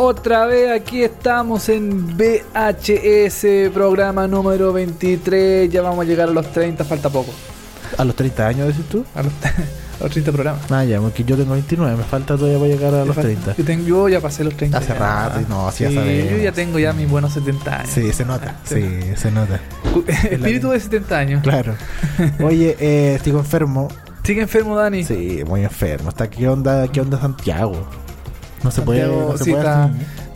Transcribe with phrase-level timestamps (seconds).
[0.00, 5.68] Otra vez aquí estamos en VHS, programa número 23.
[5.68, 7.32] Ya vamos a llegar a los 30, falta poco.
[7.96, 9.04] ¿A los 30 años decís tú?
[9.16, 9.32] A los,
[10.00, 10.70] a los 30 programas.
[10.70, 13.56] Ah, ya, porque yo tengo 29, me falta todavía para llegar a los 30.
[13.56, 14.78] Yo, tengo, yo ya pasé los 30.
[14.78, 14.94] Hace ya.
[14.94, 16.30] rato, y no, así ya Sí, sabemos.
[16.30, 17.90] Yo ya tengo ya mis buenos 70 años.
[17.92, 19.60] Sí, se nota, sí, se nota.
[20.30, 21.42] Espíritu de 70 años.
[21.42, 21.74] Claro.
[22.44, 23.88] Oye, eh, estoy enfermo.
[24.22, 25.02] ¿Sigue enfermo, Dani?
[25.02, 26.10] Sí, muy enfermo.
[26.10, 27.84] Está, ¿qué onda, qué onda Santiago?
[28.64, 29.90] No se puede, Santiago, no se sí, puede está,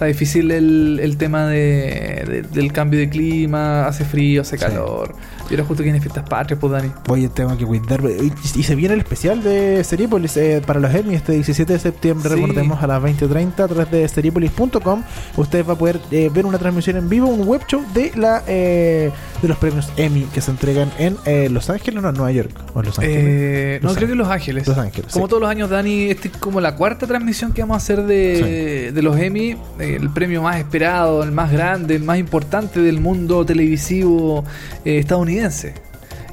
[0.07, 5.15] difícil el, el tema de, de- del cambio de clima, hace frío, hace Sí.
[5.51, 6.91] Y ahora justo que viene fiestas patrias, pues Dani.
[7.09, 8.13] Oye, tengo que cuidarme.
[8.13, 11.79] Y, y se viene el especial de Seriepolis eh, para los Emmy este 17 de
[11.79, 12.31] septiembre.
[12.31, 12.37] Sí.
[12.37, 15.03] Recordemos a las 20.30 a través de seriepolis.com.
[15.37, 18.43] Usted va a poder eh, ver una transmisión en vivo, un web show de la
[18.47, 19.11] eh,
[19.43, 22.51] de los premios Emmy que se entregan en eh, Los Ángeles, no, en Nueva York.
[22.75, 23.19] O en Los Ángeles.
[23.21, 24.19] Eh, no, Los creo que Ángeles.
[24.19, 24.69] Los Ángeles.
[24.69, 25.13] Los Ángeles.
[25.13, 25.31] Como sí.
[25.31, 28.93] todos los años, Dani, este es como la cuarta transmisión que vamos a hacer de,
[28.93, 33.01] de los Emmy, eh, el premio más esperado, el más grande, el más importante del
[33.01, 34.45] mundo televisivo
[34.85, 34.99] eh,
[35.39, 35.75] estadounidense.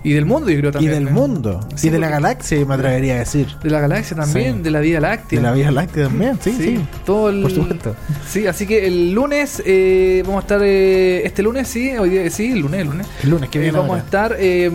[0.02, 0.94] Y del mundo, yo creo Y también.
[0.94, 1.12] del ¿eh?
[1.12, 1.60] mundo.
[1.76, 3.48] Sí, y de la galaxia, me atrevería a decir.
[3.62, 4.62] De la galaxia también, Sí.
[4.62, 5.40] de la Vía Láctea.
[5.40, 6.80] De la Vía Láctea también, sí, sí.
[7.06, 7.96] Todo el, Por supuesto.
[8.26, 10.62] Sí, así que el lunes eh, vamos a estar.
[10.64, 13.08] eh, este lunes, sí, hoy día, sí, el lunes, el lunes.
[13.24, 13.78] El lunes que Eh, viene.
[13.78, 14.72] vamos a estar eh,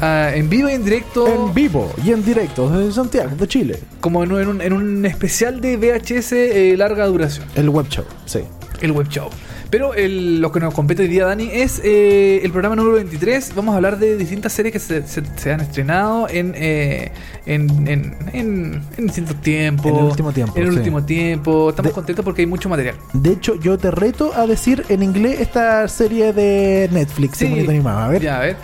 [0.00, 1.28] ah, en vivo y en directo.
[1.28, 3.78] En vivo y en directo desde Santiago, de Chile.
[4.00, 7.88] Como en un, en un- en un especial de VHS eh, larga duración, El web
[7.90, 8.40] show, sí.
[8.80, 9.28] el web show.
[9.70, 13.54] Pero el- lo que nos compete hoy día, Dani, es eh, el programa número 23.
[13.54, 17.12] Vamos a hablar de distintas series que se, se- se han estrenado en, eh,
[17.46, 19.86] en, en, en- en distintos tiempos.
[19.86, 20.78] En el último tiempo, En el sí.
[20.78, 21.70] último tiempo.
[21.70, 22.96] Estamos De- contentos porque hay mucho material.
[23.12, 27.46] De hecho, yo te reto a decir en inglés esta serie de Netflix, Sí.
[27.46, 27.98] animado.
[28.00, 28.22] A ver.
[28.22, 28.56] Ya, a ver.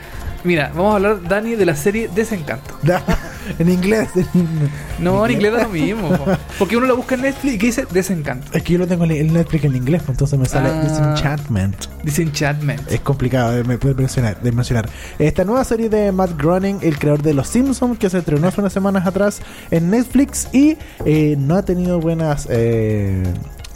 [0.42, 2.76] Mira, vamos a hablar, Dani, de la serie Desencanto.
[3.58, 4.08] en inglés.
[4.98, 6.08] No, en inglés da lo mismo.
[6.08, 6.24] po.
[6.58, 8.46] Porque uno la busca en Netflix y dice Desencanto.
[8.52, 10.82] Es que yo lo tengo en Netflix en inglés, pues entonces me sale Ah.
[10.82, 11.76] Disenchantment.
[12.02, 12.90] Disenchantment.
[12.90, 14.88] Es complicado de, me- de mencionar, de mencionar.
[15.18, 18.60] Esta nueva serie de Matt Groening, el creador de Los Simpsons, que se estrenó hace
[18.60, 19.40] unas semanas atrás
[19.70, 23.22] en Netflix y eh, no ha tenido buenas, eh,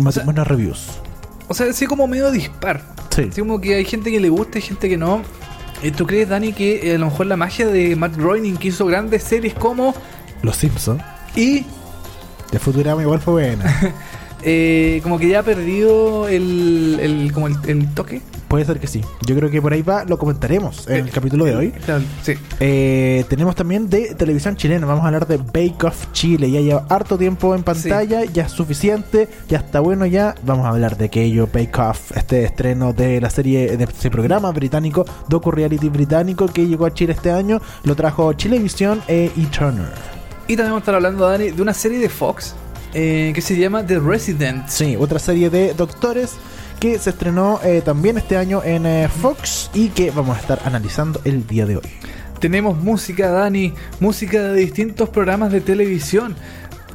[0.03, 0.87] O sea- buenas reviews.
[1.49, 2.81] O sea, así como medio dispar.
[3.15, 3.27] Sí.
[3.31, 5.21] Así como que hay gente que le gusta y gente que no.
[5.83, 8.69] Eh, ¿Tú crees, Dani, que eh, a lo mejor la magia de Matt Groening, que
[8.69, 9.95] hizo grandes series como
[10.43, 11.03] Los Simpsons.
[11.35, 11.65] y
[12.51, 13.65] De Futurama igual fue buena.
[14.43, 18.23] eh, como que ya ha perdido el, el como el, el toque?
[18.51, 19.01] Puede ser que sí.
[19.25, 21.71] Yo creo que por ahí va, lo comentaremos en el capítulo de hoy.
[21.71, 22.35] Claro, sí.
[22.59, 24.87] Eh, tenemos también de televisión chilena.
[24.87, 26.51] Vamos a hablar de Bake Off Chile.
[26.51, 30.35] Ya lleva harto tiempo en pantalla, ya es suficiente, ya está bueno ya.
[30.43, 34.51] Vamos a hablar de aquello, Bake Off, este estreno de la serie, de este programa
[34.51, 37.61] británico, docu reality británico que llegó a Chile este año.
[37.85, 39.93] Lo trajo Chilevisión e eTurner.
[40.49, 42.57] Y también vamos a estar hablando, Dani, de una serie de Fox
[42.95, 44.69] eh, que se llama The Resident.
[44.69, 46.33] Sí, otra serie de doctores
[46.79, 50.61] que se estrenó eh, también este año en eh, Fox y que vamos a estar
[50.65, 51.83] analizando el día de hoy.
[52.41, 56.35] Tenemos música, Dani, música de distintos programas de televisión,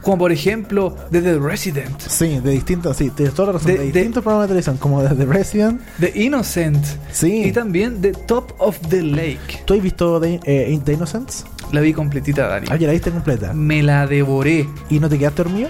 [0.02, 3.74] como por ejemplo de The Resident, Sí, de distintos, sí, tienes toda la razón, De-
[3.78, 5.82] de, de- distintos programas de televisión, como de The Resident.
[6.00, 7.44] The Innocent Sí.
[7.46, 9.62] y también The Top of the Lake.
[9.66, 11.46] ¿Tú has visto The, eh, The Innocents?
[11.72, 12.68] La vi completita, Dani.
[12.70, 13.54] Ah, ya la viste completa.
[13.54, 14.68] Me la devoré.
[14.90, 15.70] ¿Y no te quedaste dormido?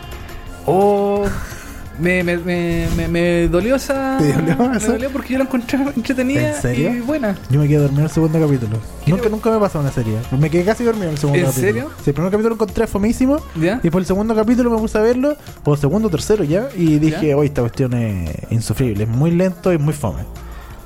[0.66, 1.24] Oh,
[2.00, 4.18] me, me, me, me, me dolió esa.
[4.18, 6.94] ¿Te dolió Me dolió porque yo la encontré entretenida ¿En serio?
[6.94, 7.36] y buena.
[7.50, 8.78] Yo me quedé dormido en el segundo capítulo.
[9.06, 10.18] ¿Qué Nunca, nunca me pasó una serie.
[10.38, 11.68] Me quedé casi dormido en el segundo ¿En capítulo.
[11.68, 11.92] serio?
[12.04, 13.38] Sí, el primer capítulo lo encontré fomísimo.
[13.60, 13.80] ¿Ya?
[13.82, 17.00] Y por el segundo capítulo me puse a verlo, o segundo o tercero ya, y
[17.00, 20.24] dije, oye, esta cuestión es insufrible, es muy lento y muy fome.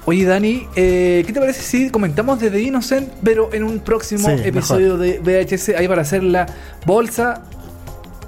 [0.10, 4.28] Oye, Dani, eh, ¿qué te parece si comentamos de The Innocent, pero en un próximo
[4.28, 6.48] Sí, episodio de VHS, ahí para hacer la
[6.84, 7.44] bolsa,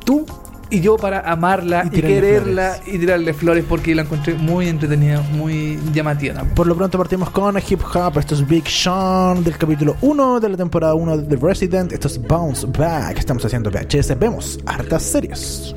[0.05, 0.23] tú
[0.69, 2.93] y yo para amarla Y quererla flores.
[2.95, 6.53] y tirarle flores porque la encontré muy entretenida, muy llamativa también.
[6.53, 10.49] Por lo pronto partimos con Hip Hop, esto es Big Sean del capítulo 1 de
[10.49, 15.01] la temporada 1 de The Resident, esto es Bounce Back, estamos haciendo VHS, vemos hartas
[15.01, 15.73] series.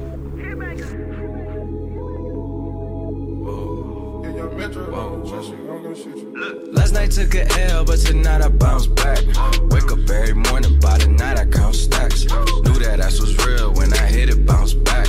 [6.75, 9.21] Last night took a L, but tonight I bounce back.
[9.71, 12.25] Wake up every morning, by the night I count stacks.
[12.25, 15.09] Knew that ass was real when I hit it, bounce back.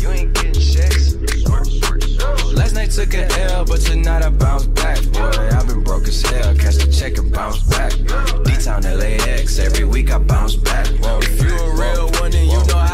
[0.00, 1.14] You ain't getting checks.
[2.52, 5.02] Last night took a L, but tonight I bounce back.
[5.12, 7.92] Boy, I've been broke as hell, catch the check and bounce back.
[8.44, 10.86] D-Town LAX, every week I bounce back.
[11.00, 12.85] Whoa, if you a real one, then you know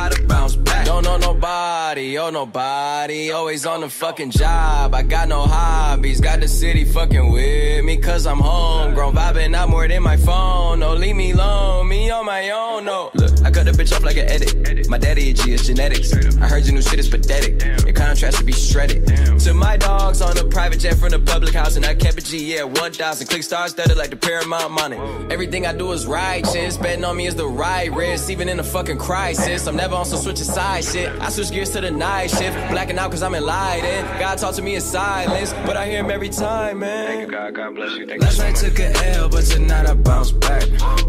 [0.93, 3.31] don't know nobody, oh nobody.
[3.31, 4.95] Always on the fucking job.
[4.95, 6.21] I got no hobbies.
[6.21, 9.15] Got the city fucking with me, cause I'm homegrown.
[9.15, 10.81] Vibing out more than my phone.
[10.81, 11.89] No, leave me alone.
[11.89, 13.11] Me on my own, no.
[13.15, 14.87] Look, I cut the bitch off like an edit.
[14.91, 16.13] My daddy a G, it's genetics.
[16.13, 17.65] I heard your new shit is pathetic.
[17.87, 19.07] Your contrast should be shredded.
[19.41, 22.21] To my dogs on a private jet from the public house, and I kept a
[22.21, 23.27] G, yeah, 1,000.
[23.27, 24.99] Click stars studded like the Paramount money.
[25.31, 26.77] Everything I do is righteous.
[26.77, 29.67] Betting on me is the right risk, even in a fucking crisis.
[29.67, 30.45] I'm never on some switching
[30.83, 31.21] side shit.
[31.21, 32.57] I switch gears to the night shift.
[32.71, 34.09] Blacking out cause I'm enlightened.
[34.19, 37.29] God talk to me in silence, but I hear him every time, man.
[37.29, 38.07] God, God bless you.
[38.07, 40.65] Thank Last night took a L, but tonight I bounce back.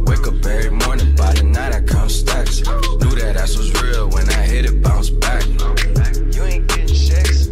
[0.05, 2.59] Wake up every morning, by the night I count stacks.
[2.59, 5.45] Knew that ass was real when I hit it, bounce back.
[5.45, 7.49] You ain't getting checks.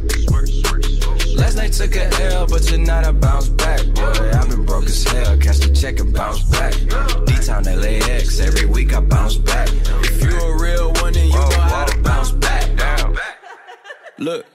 [1.35, 3.85] Last night took a L, but tonight I bounce back.
[3.95, 5.37] Boy, I've been broke as hell.
[5.37, 6.73] Cash the check and bounce back.
[7.25, 9.69] D-Town LAX, every week I bounce back.
[10.03, 10.93] If you a real
[11.31, 12.51] you know how to bounce back.
[14.17, 14.45] Look.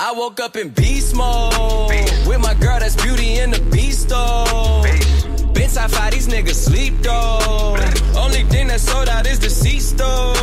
[0.00, 1.90] I woke up in beast mode
[2.26, 4.82] with my girl that's beauty in the beast though.
[5.52, 7.76] Been top five, these niggas sleep though.
[8.16, 10.34] Only thing that sold out is the deceased though.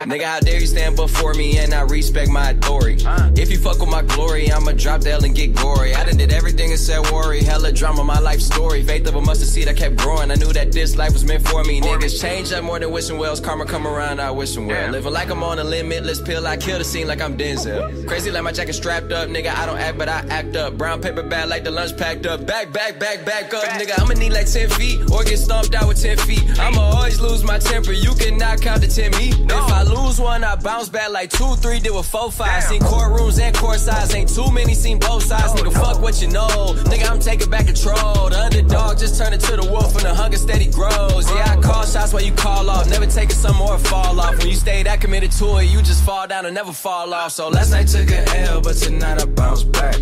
[0.00, 3.04] Nigga, how dare you stand before me and I respect my authority?
[3.40, 5.94] If you fuck with my glory, I'ma drop the L and get gory.
[5.94, 7.42] I done did everything and said worry.
[7.42, 8.82] Hella drama, my life story.
[8.84, 10.30] Faith of a mustard seed, I kept growing.
[10.30, 11.80] I knew that this life was meant for me.
[11.80, 13.40] Niggas change up more than wishing wells.
[13.40, 14.90] Karma come around, I wish wishing well.
[14.90, 18.06] Living like I'm on a limitless pill, I kill the scene like I'm Denzel.
[18.06, 19.54] Crazy like my jacket strapped up, nigga.
[19.54, 20.76] I don't act, but I act up.
[20.76, 22.46] Brown paper bag like the lunch packed up.
[22.46, 24.00] Back, back, back, back up, nigga.
[24.00, 26.42] I'ma need like 10 feet or get stomped out with 10 feet.
[26.58, 27.92] I'ma always lose my temper.
[27.92, 29.30] You cannot count to 10 me.
[29.30, 32.62] If I lose one, I bounce back like 2, 3, did with 4, 5.
[32.64, 34.14] Seen courtrooms and court sides.
[34.14, 35.52] Ain't too many, seen both sides.
[35.52, 36.48] Oh, Nigga, fuck what you know.
[36.90, 38.28] Nigga, I'm taking back control.
[38.30, 41.30] The underdog just turned into the wolf and the hunger steady grows.
[41.30, 42.88] Yeah, I call shots while you call off.
[42.88, 44.38] Never taking some more fall off.
[44.38, 47.32] When you stay that committed to it, you just fall down and never fall off.
[47.32, 49.96] So last night took a L, but tonight I bounce back.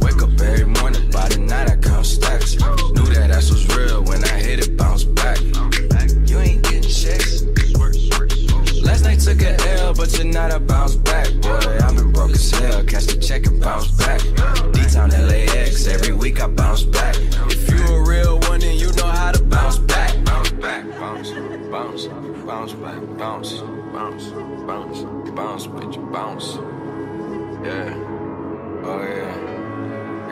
[0.00, 2.54] Wake up every morning, by the night I count stacks.
[2.54, 5.38] Knew that ass was real when I hit it, bounce back.
[6.26, 7.37] You ain't getting checks.
[9.28, 11.30] Took a L, but tonight I bounce back.
[11.42, 12.82] Boy, I've been broke as hell.
[12.84, 14.22] Catch the check and bounce back.
[14.72, 17.14] D-Town LAX, every week I bounce back.
[17.50, 20.14] If you a real one, then you know how to bounce back.
[20.24, 21.30] Bounce back, bounce,
[21.70, 22.06] bounce,
[22.46, 23.52] bounce back, bounce,
[23.92, 24.30] bounce,
[24.66, 25.02] bounce,
[25.36, 26.54] bounce, bitch, bounce.
[27.66, 27.92] Yeah,
[28.88, 29.36] oh yeah,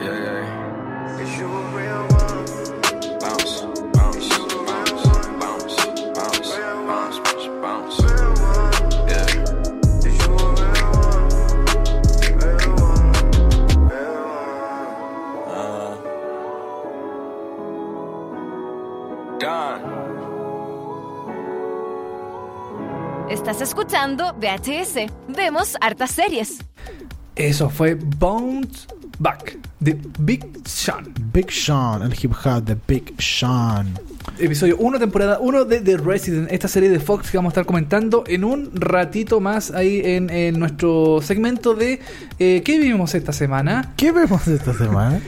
[0.01, 1.21] yeah, yeah.
[1.21, 3.61] If you a real one, bounce,
[3.93, 4.29] bounce,
[4.65, 5.07] bounce,
[5.37, 5.75] bounce,
[6.15, 6.49] bounce,
[6.89, 8.36] bounce, bitch, bounce.
[23.29, 25.11] Estás escuchando VHS.
[25.27, 26.59] Vemos hartas series.
[27.35, 28.87] Eso fue Bounce
[29.19, 31.13] Back de Big Sean.
[31.33, 33.93] Big Sean, el hip hop de Big Sean.
[34.39, 37.65] Episodio 1, temporada 1 de The Resident, esta serie de Fox que vamos a estar
[37.65, 41.99] comentando en un ratito más ahí en, en nuestro segmento de
[42.39, 43.93] eh, ¿Qué vimos esta semana?
[43.97, 45.19] ¿Qué vemos esta semana?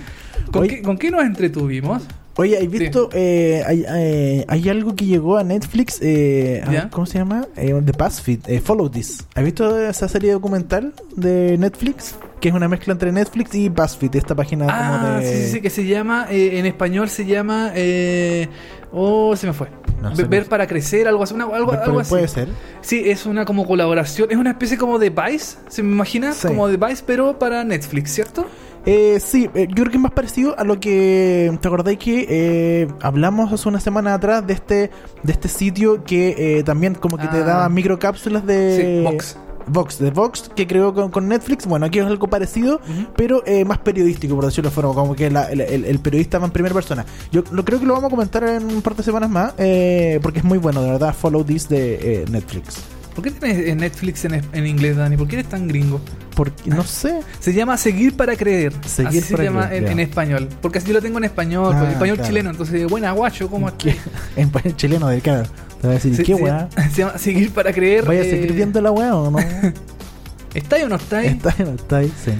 [0.51, 2.03] ¿Con, qué, con qué nos entretuvimos?
[2.39, 3.09] Oye, ¿has visto?
[3.13, 5.99] eh, hay, eh, hay algo que llegó a Netflix.
[6.01, 6.63] eh.
[6.91, 7.47] ¿Cómo se llama?
[7.55, 8.39] Eh, de BuzzFeed.
[8.47, 9.25] eh, Follow This.
[9.35, 12.15] ¿Has visto esa serie documental de Netflix?
[12.39, 14.15] Que es una mezcla entre Netflix y BuzzFeed.
[14.15, 15.25] Esta página Ah, como de.
[15.35, 18.47] sí, sí, sí, que se llama, eh, en español se llama, eh,
[18.93, 19.67] oh, se me fue.
[20.01, 21.33] No Ver para crecer, algo así.
[21.33, 22.09] una- algo, algo así.
[22.09, 22.47] puede ser.
[22.79, 26.31] Sí, es una como colaboración, es una especie como de Vice, ¿se me imagina?
[26.31, 26.47] Sí.
[26.47, 28.45] Como de Vice, pero para Netflix, ¿cierto?
[28.85, 31.55] Eh, sí, eh, yo creo que es más parecido a lo que.
[31.61, 34.89] ¿Te acordáis que eh, hablamos hace una semana atrás de este
[35.23, 37.43] de este sitio que eh, también como que te Ah.
[37.43, 39.03] daba microcápsulas de.
[39.05, 39.37] Sí, Vox.
[39.71, 41.67] Vox, de Vox, que creó con, con Netflix.
[41.67, 43.07] Bueno, aquí es algo parecido, Ujú.
[43.15, 46.39] pero eh, más periodístico, por decirlo de forma, como que la- el, el- el periodista
[46.39, 47.05] va en primera persona.
[47.31, 50.19] Yo lo creo que lo vamos a comentar en un par de semanas más, eh,
[50.23, 52.81] porque es muy bueno, de verdad, Follow This de Netflix.
[53.15, 55.17] ¿Por qué tienes Netflix en, en inglés, Dani?
[55.17, 55.99] ¿Por qué eres tan gringo?
[56.35, 58.71] Porque, no sé, Se llama Seguir para Creer.
[58.85, 60.49] Seguir Así para se llama Creer, en, en español.
[60.61, 62.29] Porque así yo lo tengo en español, Ah, pues, español claro.
[62.29, 62.49] chileno.
[62.51, 63.89] Entonces, buena, guacho, ¿cómo es que
[64.35, 65.47] en español chileno del canal.
[65.81, 66.69] Te voy a decir, Se, ¿qué se- weá?
[66.93, 68.05] se llama Seguir para Creer.
[68.05, 69.39] ¿Vaya a eh, seguir viendo la weá o no?
[70.53, 71.27] ¿Está ahí o no está ahí?
[71.27, 72.13] ¿Está ahí o no está ahí?
[72.23, 72.31] Sí.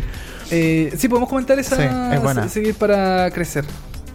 [0.52, 1.76] Eh, sí, podemos comentar esa.
[1.76, 1.84] Sí,
[2.16, 2.44] es buena.
[2.44, 3.66] se- Seguir para Crecer.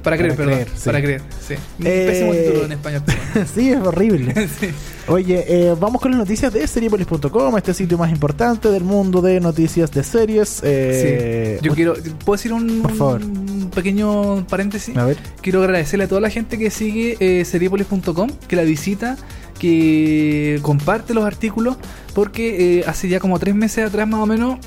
[0.04, 0.62] Para creer, Para perdón.
[0.64, 0.84] creer, sí.
[0.84, 1.54] Para creer, sí.
[1.82, 3.02] Eh, Pésimo título en español.
[3.54, 4.48] sí, es horrible.
[4.60, 4.68] Sí.
[5.08, 9.40] Oye, eh, vamos con las noticias de seriepolis.com, este sitio más importante del mundo de
[9.40, 10.60] noticias de series.
[10.62, 11.66] Eh, Sí.
[11.66, 11.94] Yo quiero.
[12.24, 13.22] ¿Puedo decir un, Por favor.
[13.22, 14.96] un pequeño paréntesis?
[14.96, 15.16] A ver.
[15.42, 19.16] Quiero agradecerle a toda la gente que sigue eh, seriepolis.com, que la visita,
[19.58, 21.76] que comparte los artículos,
[22.14, 24.58] porque eh, hace ya como tres meses atrás más o menos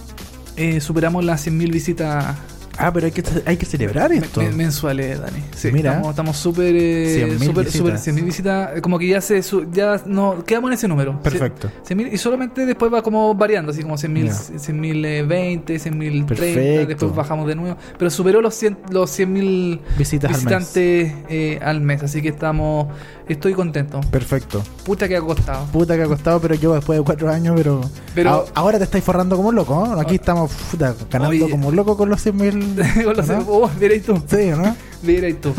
[0.55, 2.35] eh, superamos las 100.000 visitas
[2.77, 4.41] Ah, pero hay que, hay que celebrar esto.
[4.41, 5.43] me- mensuales, Dani.
[5.55, 6.01] Sí, Mira.
[6.09, 6.75] estamos- súper...
[6.75, 7.73] Eh, 100.000 súper- visitas.
[8.03, 9.41] súper- 100.000 visitas, eh, como que ya se...
[9.43, 11.19] su- ya no, quedamos en ese número.
[11.21, 11.69] Perfecto.
[11.87, 14.33] 100.000 y solamente después va como variando, así como 100.000, Ya.
[14.59, 16.87] 100.020, 100.030, Perfecto.
[16.87, 17.77] después bajamos de nuevo.
[17.97, 20.45] Pero superó los 100 los 100.000 Visitas al mes.
[20.45, 22.87] visitantes eh, al mes, así que estamos...
[23.27, 23.99] Estoy contento.
[24.09, 24.63] Perfecto.
[24.85, 25.65] Puta que ha costado.
[25.65, 27.81] Puta que ha costado, pero yo después de cuatro años, pero...
[28.15, 29.99] Pero- A- ahora te estáis forrando como un loco, ¿no?
[29.99, 32.66] Aquí estamos puta, ganando como un loco con los 100.000
[33.03, 33.45] Con los- ¿no?
[33.47, 34.21] oh, mira ahí tú.
[34.29, 34.75] Sí, ¿no?
[35.03, 35.53] Mira tú.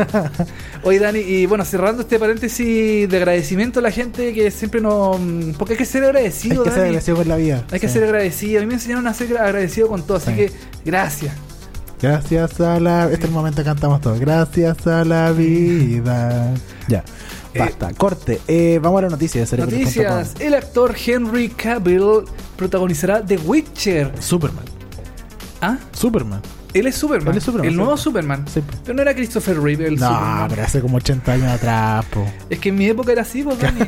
[0.83, 5.17] Oye, Dani, y bueno, cerrando este paréntesis de agradecimiento a la gente que siempre nos.
[5.57, 6.89] Porque hay que ser Hay agradecido, que ser Dani.
[6.89, 7.65] agradecido con la vida.
[7.71, 8.59] Hay que ser agradecido.
[8.59, 10.37] A mí me enseñaron a ser agradecido con todo, así Sí.
[10.37, 10.53] que
[10.85, 11.35] gracias.
[12.03, 13.05] Gracias a la...
[13.05, 14.19] Este es el momento que cantamos todos.
[14.21, 16.53] Gracias a la vida.
[16.89, 17.05] Ya.
[17.55, 17.93] Eh, Basta.
[17.95, 18.41] Corte.
[18.49, 19.81] Eh, vamos a la noticia de Cerebro.com.
[19.81, 22.25] Noticias: el actor Henry Cavill
[22.57, 24.13] protagonizará The Witcher.
[24.21, 24.65] Superman.
[25.61, 25.79] ¿Ah?
[25.93, 26.41] Superman.
[26.75, 27.33] Él es Superman.
[27.33, 28.03] Él es Superman, el nuevo sí.
[28.05, 28.45] Superman.
[28.53, 28.63] Sí.
[28.85, 30.47] Pero no era Christopher Reeve el No, Superman.
[30.51, 32.27] pero hace como 80 años atrás, po.
[32.51, 33.81] Es que en mi época era así, pues, Dani.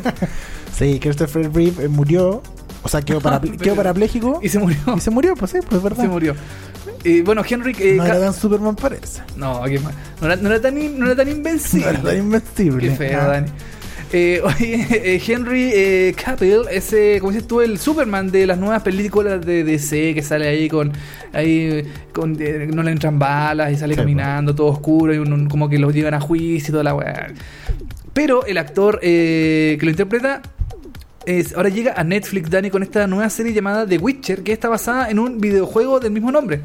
[0.77, 2.43] Sí, Christopher Reeve eh, murió.
[2.83, 3.21] O sea, quedó,
[3.63, 4.41] quedó parapléjico.
[4.43, 4.79] y se murió.
[4.97, 6.03] Y se murió, pues sí, pues es verdad.
[6.05, 6.35] Se murió.
[7.05, 7.75] Y bueno, Henry.
[7.79, 9.23] eh, no era tan Superman, parece.
[9.37, 9.95] No, qué mal.
[10.21, 11.87] No era, no era tan, in- no era tan invencible.
[11.93, 12.89] No era tan invencible.
[12.89, 13.27] Qué feo, Ah.
[13.27, 13.49] Dani.
[14.13, 18.83] Eh, oye, eh, Henry eh, Cavill es, como dices tú, el Superman de las nuevas
[18.83, 20.93] películas de DC que sale ahí con.
[21.33, 25.33] Ahí con eh, no le entran balas y sale Sí, caminando todo oscuro y un-
[25.33, 27.29] un- como que los llevan a juicio y toda la weá.
[28.13, 30.43] Pero el actor eh, que lo interpreta.
[31.27, 34.69] es- ahora llega a Netflix, Dani, con esta nueva serie llamada The Witcher, que está
[34.69, 36.61] basada en un videojuego del mismo nombre.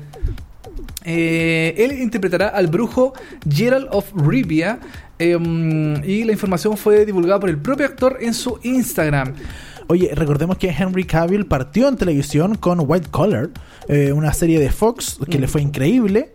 [1.07, 3.13] Eh, él interpretará al brujo
[3.47, 4.79] Gerald of Rivia
[5.19, 9.33] eh, y la información fue divulgada por el propio actor en su Instagram.
[9.87, 13.49] Oye, recordemos que Henry Cavill partió en televisión con White Collar,
[13.87, 15.41] eh, una serie de Fox que Mm.
[15.41, 16.31] le fue increíble.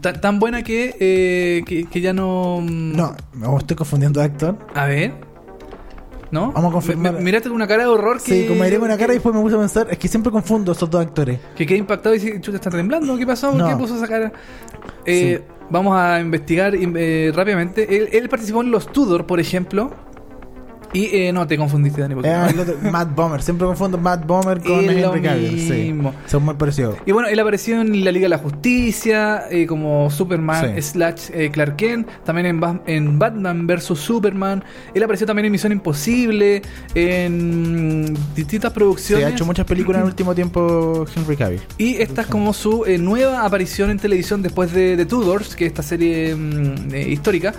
[0.00, 2.60] Tan, tan buena que, eh, que, que ya no...
[2.60, 4.56] mm, No, me estoy confundiendo de actor.
[4.74, 5.12] A ver.
[6.30, 6.52] ¿No?
[6.52, 7.14] Vamos a confirmar.
[7.14, 8.42] Me- Miraste con una cara de horror que...
[8.42, 10.30] Sí, como miré con una cara y después me puse a pensar, es que siempre
[10.30, 11.40] confundo estos dos actores.
[11.56, 13.48] Que quedé impactado y dice, chuta, está temblando, ¿qué pasó?
[13.50, 13.66] ¿Por No.
[13.68, 14.30] qué puso esa cara?
[15.06, 17.96] Eh, Vamos a investigar eh, rápidamente.
[17.96, 19.90] Él, él participó en los Tudor, por ejemplo.
[20.92, 22.14] Y eh, no, te confundiste, Dani.
[22.14, 25.60] porque- Eh, otro, Matt Bomber, siempre confundo Matt Bomber con Es Henry Cavill.
[25.60, 25.94] Sí,
[26.26, 26.96] son muy parecidos.
[27.04, 30.82] Y bueno, él apareció en la Liga de la Justicia, eh, como Superman Sí.
[30.82, 33.84] slash eh, Clark Kent, también en, Ba- en Batman vs.
[33.98, 34.64] Superman.
[34.94, 36.62] Él apareció también en Misión Imposible,
[36.94, 39.26] en distintas Se producciones.
[39.26, 41.60] ha hecho muchas películas en el último tiempo Henry Cavill.
[41.76, 45.66] Y esta es como su eh, nueva aparición en televisión después de The Tudors, que
[45.66, 47.52] es esta serie mm, eh, histórica.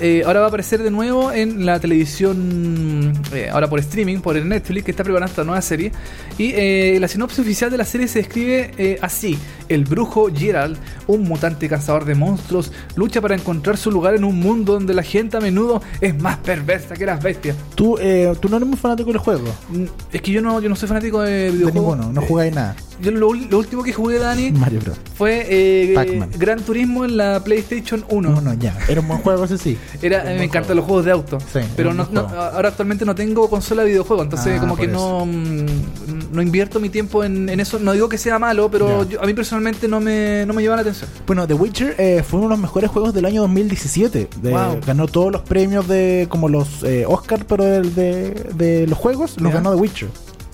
[0.00, 4.36] Eh, ahora va a aparecer de nuevo en la televisión, eh, ahora por streaming, por
[4.36, 5.92] el Netflix, que está preparando esta nueva serie.
[6.38, 9.38] Y eh, la sinopsis oficial de la serie se describe eh, así.
[9.68, 14.38] El brujo Gerald, un mutante cazador de monstruos, lucha para encontrar su lugar en un
[14.38, 17.56] mundo donde la gente a menudo es más perversa que las bestias.
[17.74, 19.44] Tú, eh, tú no eres muy fanático del juego.
[19.70, 21.96] Mm, Es que yo no, yo no soy fanático de De videojuegos.
[21.98, 22.76] ninguno, no Eh, jugáis nada.
[23.00, 24.96] Yo lo, lo último que jugué, Dani, Mario Bros.
[25.16, 26.28] fue.
[26.38, 28.30] Gran Turismo en la PlayStation 1.
[28.30, 28.76] No, no, ya.
[28.88, 29.76] Era un buen juego, ese sí.
[30.00, 31.38] Era, me encantan los juegos de auto.
[31.52, 35.24] Sí, pero no, ahora actualmente no tengo consola de videojuego, entonces Ah, como que no,
[35.26, 37.78] mm, no invierto mi tiempo en, en eso.
[37.78, 40.76] No digo que sea malo, pero yo- a mí personalmente no me, no me llama
[40.76, 41.08] la atención.
[41.26, 44.28] Bueno, The Witcher eh, fue uno de los mejores juegos del año 2017.
[44.40, 44.80] De- Wow.
[44.86, 49.40] Ganó todos los premios de como los eh, Oscar, pero del- de, de los juegos
[49.40, 50.08] los ganó The Witcher.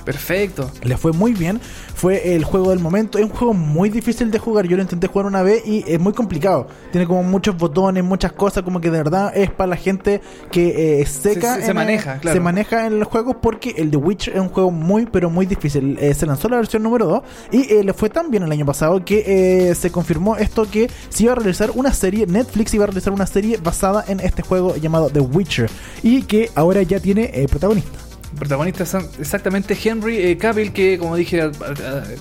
[0.08, 0.70] Perfecto.
[0.84, 1.60] Le fue muy bien.
[1.94, 3.18] Fue el juego del momento.
[3.18, 4.66] Es un juego muy difícil de jugar.
[4.66, 6.66] Yo lo intenté jugar una vez y es muy complicado.
[6.92, 8.62] Tiene como muchos botones, muchas cosas.
[8.62, 11.56] Como que de verdad es para la gente que eh, seca.
[11.56, 12.36] Se- se en maneja, el- claro.
[12.36, 15.44] Se maneja en los juegos porque el The Witcher es un juego muy, pero muy
[15.44, 15.98] difícil.
[16.00, 17.22] Eh, se lanzó la versión número 2
[17.52, 21.24] y eh, le fue tan bien el año pasado que se confirmó esto que se
[21.24, 22.26] iba a realizar una serie.
[22.26, 25.68] Netflix iba a realizar una serie basada en este juego llamado The Witcher
[26.02, 27.98] y que ahora ya tiene protagonista.
[28.36, 31.50] Protagonistas son exactamente Henry eh, Cavill, que como dije,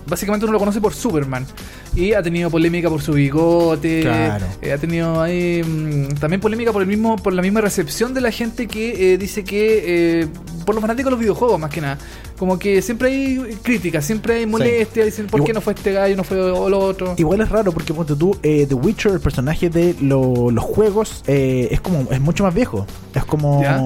[0.08, 1.46] básicamente uno lo conoce por Superman.
[1.96, 4.02] Y ha tenido polémica por su bigote.
[4.02, 4.46] Claro.
[4.62, 8.22] eh, ha tenido ahí mm, también polémica por el mismo, por la misma recepción de
[8.22, 10.28] la gente que eh, dice que
[10.66, 11.98] por los fanáticos de los videojuegos más que nada.
[12.38, 15.92] Como que siempre hay críticas, siempre hay molestias, dicen por Igual- qué no fue este
[15.92, 17.16] gallo, no fue lo otro.
[17.18, 21.24] Igual es raro porque ponte tú, eh, The Witcher, el personaje de lo- los juegos,
[21.28, 22.86] eh, es como es mucho más viejo.
[23.16, 23.84] Es como Ya.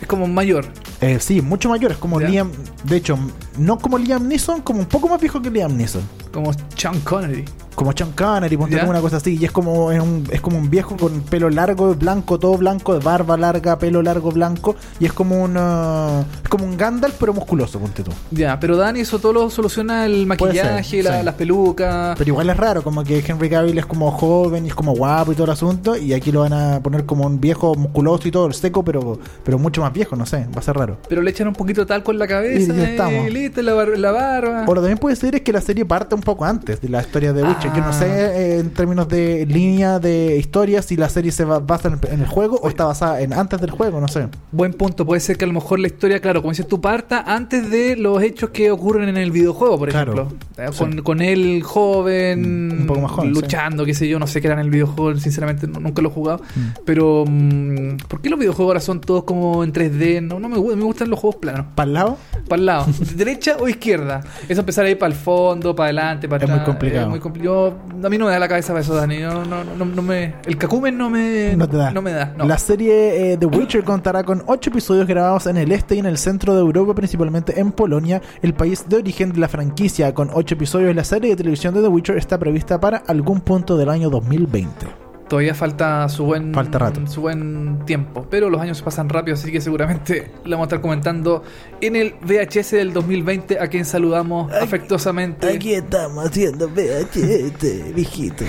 [0.00, 0.66] Es como mayor.
[1.02, 1.92] Eh, sí, mucho mayor.
[1.92, 2.28] Es como Ya.
[2.28, 2.50] Liam,
[2.84, 3.18] de hecho,
[3.58, 6.02] no como Liam Neeson, como un poco más viejo que Liam Neeson.
[6.32, 7.44] Como Sean Connery.
[7.74, 9.36] Como Sean Connery, ponte tú una cosa así.
[9.38, 12.92] Y es como, es, un, es como un viejo con pelo largo, blanco, todo blanco,
[12.94, 14.76] de barba larga, pelo largo, blanco.
[15.00, 18.10] Y es como un, ah, es como un Gandalf, pero musculoso, ponte tú.
[18.30, 21.24] Ya, pero Dani eso todo lo soluciona el ser, maquillaje, la- sí.
[21.24, 22.16] las pelucas.
[22.18, 25.32] Pero igual es raro, como que Henry Cavill es como joven y es como guapo
[25.32, 28.30] y todo el asunto, y aquí lo van a poner como un viejo musculoso y
[28.30, 30.98] todo, seco, pero, pero mucho más viejo, no sé, va a ser raro.
[31.08, 33.24] Pero le echan un poquito de talco en la cabeza Y ya estamos.
[33.62, 34.64] La, bar- la barba.
[34.66, 37.00] O lo también puede ser es que la serie parte un poco antes de la
[37.00, 37.70] historia de Witcher.
[37.74, 37.92] Yo no Ah.
[37.92, 41.94] sé eh, en términos de línea de historia si la serie se ba- basa en
[41.94, 44.28] el, en el juego o está basada en antes del juego, no sé.
[44.52, 47.22] Buen punto, puede ser que a lo mejor la historia, claro, como dices tú, parta
[47.26, 50.12] antes de los hechos que ocurren en el videojuego, por Claro.
[50.12, 50.36] ejemplo.
[50.58, 50.78] Eh, Sí.
[50.78, 54.46] Con, con él joven, un poco más joven, luchando, qué sé yo, no sé qué
[54.48, 56.40] era en el videojuego, sinceramente nunca lo he jugado.
[56.54, 56.60] Mm.
[56.84, 60.20] Pero, mm, ¿por qué los videojuegos ahora son todos como en 3D?
[60.22, 61.66] No, no me, me gustan los juegos planos.
[61.74, 62.16] ¿Para el lado?
[62.48, 62.86] Para el lado,
[63.32, 64.20] derecha o izquierda.
[64.48, 66.68] Eso empezar ahí para el fondo, para adelante, para Es muy atrás.
[66.68, 67.02] complicado.
[67.04, 67.74] Es muy compli- yo-
[68.04, 69.18] a mí no me da la cabeza para eso, Dani.
[69.20, 71.90] No, no, no, no me, el cacumen no me, No te da.
[71.90, 72.34] No me da.
[72.38, 76.06] La serie eh, The Witcher contará con ocho episodios grabados en el este y en
[76.06, 80.12] el centro de Europa, principalmente en Polonia, el país de origen de la franquicia.
[80.14, 83.76] Con ocho episodios, la serie de televisión de The Witcher está prevista para algún punto
[83.76, 84.86] del año 2020.
[85.32, 87.06] Todavía falta su buen Falta rato.
[87.06, 90.80] su buen tiempo, pero los años pasan rápido, así que seguramente la vamos a estar
[90.82, 91.42] comentando
[91.80, 95.46] en el VHS del 2020, a quien saludamos afectuosamente.
[95.72, 98.44] estamos haciendo VHS, viejito.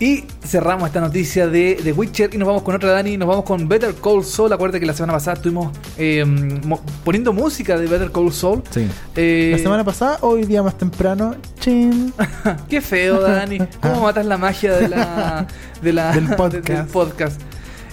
[0.00, 3.44] Y cerramos esta noticia de The Witcher y nos vamos con otra Dani, nos vamos
[3.44, 4.52] con Better Call Saul.
[4.52, 8.62] Acuérdate que la semana pasada estuvimos eh, mo- poniendo música de Better Call Saul.
[8.70, 8.88] Sí.
[9.14, 12.12] Eh, La semana pasada, hoy día más temprano, chin.
[12.68, 13.58] Qué feo, Dani.
[13.80, 15.46] ¿Cómo matas la magia de la,
[15.80, 16.68] de la- Del de- podcast.
[16.68, 17.40] del podcast?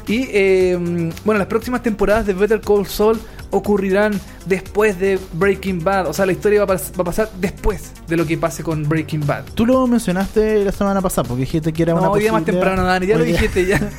[0.07, 3.19] Y eh, bueno, las próximas temporadas de Better Call Saul
[3.51, 6.07] ocurrirán después de Breaking Bad.
[6.07, 8.87] O sea, la historia va a, va a pasar después de lo que pase con
[8.87, 9.45] Breaking Bad.
[9.53, 12.45] Tú lo mencionaste la semana pasada porque dijiste que era una No, hoy día más
[12.45, 13.05] temprano, Dani.
[13.05, 13.79] Ya lo dijiste ya.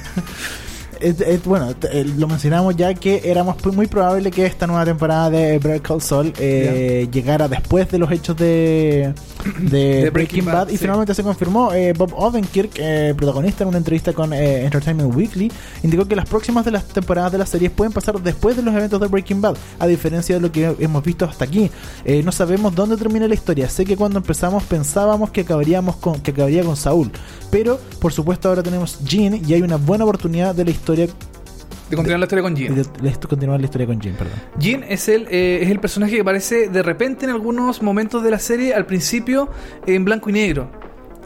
[1.03, 5.29] Es- es- bueno, eh, lo mencionamos ya que era muy- probable que esta nueva temporada
[5.31, 9.13] de Better Call Saul eh, llegara después de los hechos de,
[9.59, 10.79] de, Breaking Bad, y sí.
[10.79, 11.73] finalmente se confirmó.
[11.73, 15.51] Eh, Bob Odenkirk, eh, protagonista en una entrevista con Entertainment Weekly,
[15.83, 18.75] indicó que las próximas de las temporadas de las series pueden pasar después de los
[18.75, 21.71] eventos de Breaking Bad, a diferencia de lo que hemos visto hasta aquí.
[22.25, 23.69] No sabemos dónde termina la historia.
[23.69, 27.11] Sé que cuando empezamos pensábamos que acabaríamos con que acabaría con Saúl,
[27.53, 31.07] pero por supuesto ahora tenemos Jean y hay una buena oportunidad de la historia
[31.91, 32.75] De continuar la historia con Jin.
[32.75, 34.35] de, de esto continuar la historia con Jim, perdón.
[34.59, 38.31] Jin es el, eh, es el personaje que aparece de repente en algunos momentos de
[38.31, 39.51] la serie, al principio
[39.87, 40.71] en blanco y negro.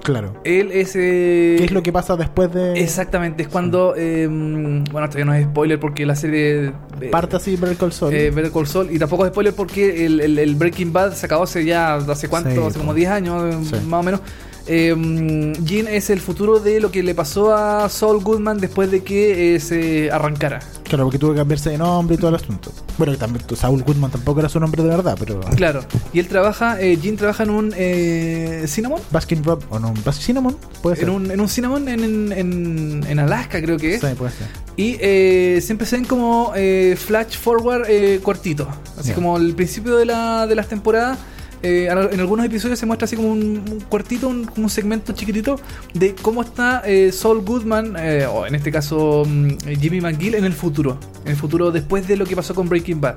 [0.02, 0.34] Claro.
[0.44, 0.94] Él es.
[0.94, 3.94] eh, ¿Qué es lo que pasa después de Exactamente, es cuando.
[3.96, 6.72] eh, bueno, todavía no es spoiler porque la serie.
[7.00, 8.14] eh, parte así Better Call Saul?
[8.14, 11.26] eh, Better Call Saul, y tampoco es spoiler porque el, el- el Breaking Bad se
[11.26, 11.94] acabó hace ya.
[11.96, 12.50] ¿Hace cuánto?
[12.50, 13.74] Sí, hace como 10 años, Sí.
[13.88, 14.20] más o menos.
[14.68, 19.02] Eh, Jin es el futuro de lo que le pasó a Saul Goodman después de
[19.04, 20.60] que eh, se arrancara.
[20.84, 22.72] Claro, porque tuvo que cambiarse de nombre y todo el asunto.
[22.98, 26.28] Bueno, que también Saul Goodman tampoco era su nombre de verdad, pero Claro, y él
[26.28, 29.00] trabaja, eh, Jin trabaja en un eh, Cinnamon.
[29.10, 31.08] Baskin Rob o no, Baskin Cinnamon puede ser.
[31.08, 34.00] En un, en un Cinnamon en, en, en- Alaska, creo que es.
[34.00, 34.46] Sí, puede ser.
[34.76, 38.68] Y eh, siempre se ven como eh, flash forward eh, cortitos.
[38.98, 41.18] Así como el principio de, la, de las temporadas.
[41.62, 45.58] Eh, en algunos episodios se muestra así como un, un cuartito, un, segmento chiquitito
[45.94, 50.44] de cómo está eh, Saul Goodman, eh, o en este caso mm, Jimmy McGill, en
[50.44, 50.98] el futuro.
[51.24, 53.16] En el futuro después de lo que pasó con Breaking Bad.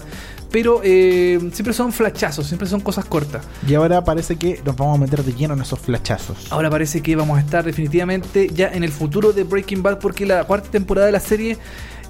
[0.52, 3.45] Pero siempre son flashazos, siempre son cosas cortas.
[3.67, 6.52] Y ahora parece que nos vamos a meter de lleno en esos flachazos.
[6.52, 10.25] Ahora parece que vamos a estar definitivamente ya en el futuro de Breaking Bad porque
[10.25, 11.58] la cuarta temporada de la serie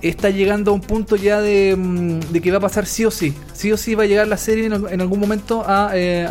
[0.01, 3.12] está llegando a un punto ya de, mm, de que va a pasar sí o
[3.12, 3.33] sí.
[3.53, 6.25] Sí o sí va a llegar la serie en, al- algún momento a, eh,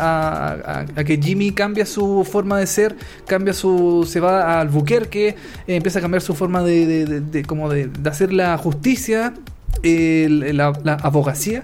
[1.05, 2.95] que Jimmy cambia su forma de ser,
[3.27, 5.35] cambia su se va a Albuquerque, eh,
[5.75, 9.33] empieza a cambiar su forma de, de- de- como de hacer la justicia.
[9.83, 11.63] El- la, la abogacía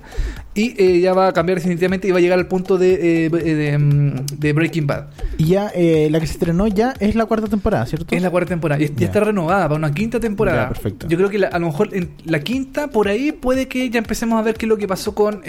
[0.53, 3.29] y eh, ya va a cambiar definitivamente y va a llegar al punto de, eh,
[3.29, 5.07] de, mm, de Breaking Bad.
[5.37, 8.15] Y ya eh, la que se estrenó ya es la cuarta temporada, ¿cierto?
[8.15, 8.81] Es la cuarta temporada.
[8.81, 9.05] Y, Ya.
[9.07, 10.69] está renovada para una quinta temporada.
[10.69, 11.07] Perfecto.
[11.09, 13.97] Yo creo que la- a lo mejor en la quinta, por ahí, puede que ya
[13.99, 15.41] empecemos a ver qué es lo que pasó con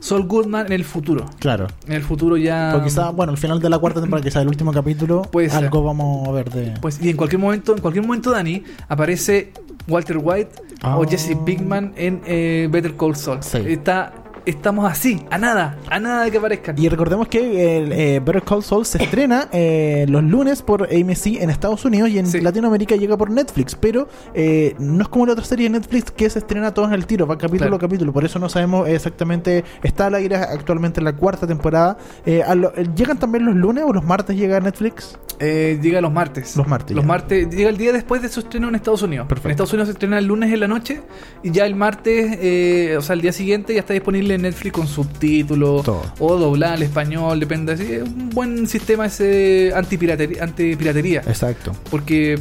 [0.00, 1.24] Saul Goodman en el futuro.
[1.38, 1.66] Claro.
[1.86, 2.76] En el futuro ya.
[2.76, 5.64] O quizá, bueno, al final de la cuarta temporada, quizá el último capítulo, Puede ser.
[5.64, 6.74] algo vamos a ver de.
[6.80, 9.52] Pues, y en cualquier momento, en cualquier momento, Dani, aparece
[9.88, 10.50] Walter White
[10.82, 10.98] Ah.
[10.98, 13.42] o Jesse Pinkman en eh, Better Call Saul.
[13.42, 13.58] Sí.
[13.68, 14.12] Está,
[14.46, 16.78] estamos así, a nada, a nada de que aparezcan.
[16.78, 21.26] Y recordemos que el, eh, Better Call Saul se estrena eh, los lunes por AMC
[21.42, 22.40] en Estados Unidos y en Sí.
[22.40, 26.28] Latinoamérica llega por Netflix, pero eh, no es como la otra serie de Netflix que
[26.28, 27.76] se estrena todos en el tiro, va capítulo Claro.
[27.76, 31.96] a capítulo, por eso no sabemos exactamente, está al aire actualmente en la cuarta temporada.
[32.26, 35.18] Eh, lo- eh, ¿Llegan también los lunes o los martes llega Netflix?
[35.40, 36.56] Eh, llega los martes.
[36.56, 37.08] Los martes, Los ya.
[37.08, 37.50] martes.
[37.50, 39.26] Llega el día después de su estreno en Estados Unidos.
[39.26, 39.48] Perfecto.
[39.48, 41.00] En Estados Unidos se estrena el lunes en la noche
[41.42, 44.72] y ya el martes, eh, o sea, el día siguiente ya está disponible en Netflix
[44.72, 45.86] con subtítulos
[46.18, 47.72] o doblada al español, depende.
[47.72, 50.44] Así, es un buen sistema ese antipiratería.
[50.44, 51.72] antipiratería Exacto.
[51.90, 52.38] porque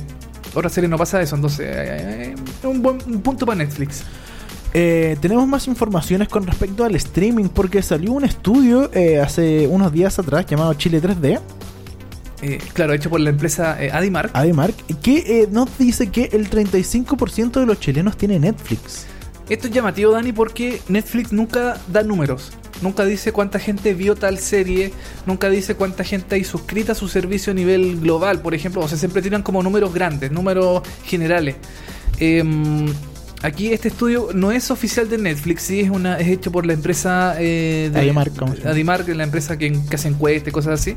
[0.54, 4.04] otra serie no pasa eso, entonces eh, es un buen un punto para Netflix.
[4.76, 9.92] Eh, tenemos más informaciones con respecto al streaming porque salió un estudio eh, hace unos
[9.92, 11.40] días atrás llamado Chile 3D,
[12.42, 14.32] Eh, claro, hecho por la empresa eh, Adimark.
[14.36, 19.06] Adimark, que eh, nos dice que el 35% de los chilenos tiene Netflix.
[19.50, 22.54] Esto es llamativo, Dani, porque Netflix nunca da números.
[22.82, 24.92] Nunca dice cuánta gente vio tal serie,
[25.26, 28.82] nunca dice cuánta gente hay suscrita a su servicio a nivel global, por ejemplo.
[28.82, 31.56] O sea, siempre tiran como números grandes, números generales.
[32.20, 32.86] Em,
[33.42, 36.74] aquí este estudio no es oficial de Netflix, sí es una es hecho por la
[36.74, 38.00] empresa eh, de
[38.70, 40.96] Adimark, la empresa que, que hace encuestas y cosas así.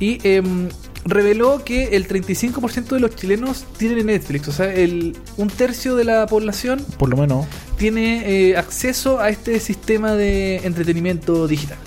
[0.00, 0.68] Y em,
[1.04, 4.48] reveló que el 35% de los chilenos tienen Netflix.
[4.48, 7.46] O sea, el, un tercio de la población Por lo menos.
[7.78, 11.78] tiene eh, acceso a este sistema de entretenimiento digital.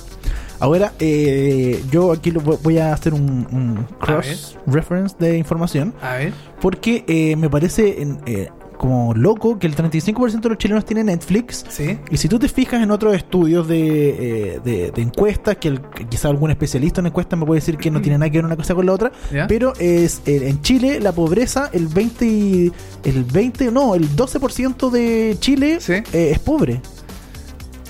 [0.61, 6.15] Ahora, eh, yo aquí lo voy- voy a hacer un, un cross-reference de información A
[6.15, 6.33] ver.
[6.59, 11.07] porque eh, me parece en- eh, como loco que el 35% de los chilenos tienen
[11.07, 11.65] Netflix.
[11.69, 11.99] Sí.
[12.09, 15.81] Y si tú te fijas en otros estudios de, eh, de, de encuestas, que, el-
[16.09, 18.55] quizá algún especialista en encuestas me puede decir que no tiene nada que ver una
[18.55, 19.47] cosa con la otra, ¿Ya?
[19.47, 22.71] pero es eh, en Chile la pobreza, el 20, y-
[23.03, 25.93] el 20, no, el 12% de Chile Sí.
[25.93, 26.81] eh, es pobre.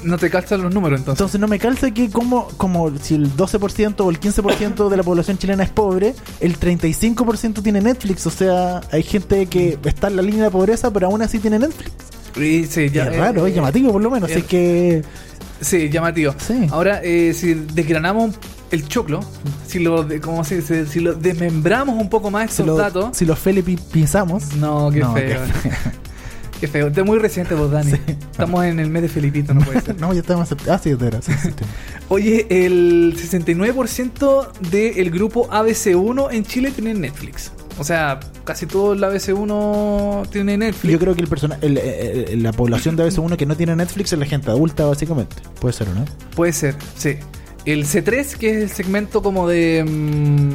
[0.03, 1.19] No te calzan los números entonces.
[1.19, 5.03] Entonces no me calza que como, como si el 12% o el 15% de la
[5.03, 8.25] población chilena es pobre, el 35% tiene Netflix.
[8.27, 11.59] O sea, hay gente que está en la línea de pobreza, pero aún así tiene
[11.59, 11.91] Netflix.
[12.37, 14.29] Y sí, ya, es raro, eh, es llamativo por lo menos.
[14.29, 15.03] eh, Así que...
[15.61, 16.33] Sí, llamativo.
[16.37, 16.67] Sí.
[16.71, 18.35] Ahora, eh, si desgranamos
[18.71, 19.19] el choclo,
[19.67, 20.85] si lo, de- ¿cómo se dice?
[20.85, 23.17] Si lo desmembramos un poco más Si estos lo, datos.
[23.17, 24.55] si los Felipe pisamos...
[24.55, 25.41] No, qué No, feo.
[25.63, 25.69] qué
[26.59, 26.87] Qué feo.
[26.87, 27.91] Está muy reciente vos, Dani.
[27.91, 27.97] Sí.
[28.31, 29.95] Estamos en el mes de Felipito, no puede ser.
[30.01, 30.49] No, ya estamos...
[30.69, 31.49] Ah, sí, de veras, sí, sí.
[32.09, 37.51] Oye, el 69% del grupo ABC1 en Chile tiene Netflix.
[37.77, 40.91] O sea, casi todo el ABC1 tiene Netflix.
[40.91, 43.55] Yo creo que el persona, el- el- el- la población de veces uno que no
[43.55, 45.37] tiene Netflix es la gente adulta, básicamente.
[45.61, 46.05] Puede ser, ¿o ¿no?
[46.35, 47.15] Puede ser, sí.
[47.65, 49.85] El C3, que es el segmento como de...
[49.87, 50.49] mm,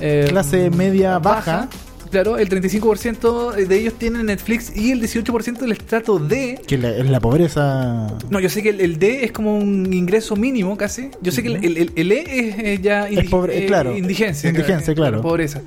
[0.00, 1.68] eh, Clase media baja.
[2.12, 6.60] Claro, el 35% de ellos tienen Netflix y el 18% del estrato D...
[6.66, 8.06] Que la- es la pobreza...
[8.28, 11.08] No, yo sé que el, el D es como un ingreso mínimo casi.
[11.22, 13.96] Yo sé que el, el- el E es eh, ya Es pobre- claro.
[13.96, 14.50] indigencia.
[14.50, 15.22] Indigencia, eh, claro.
[15.22, 15.62] Pobreza.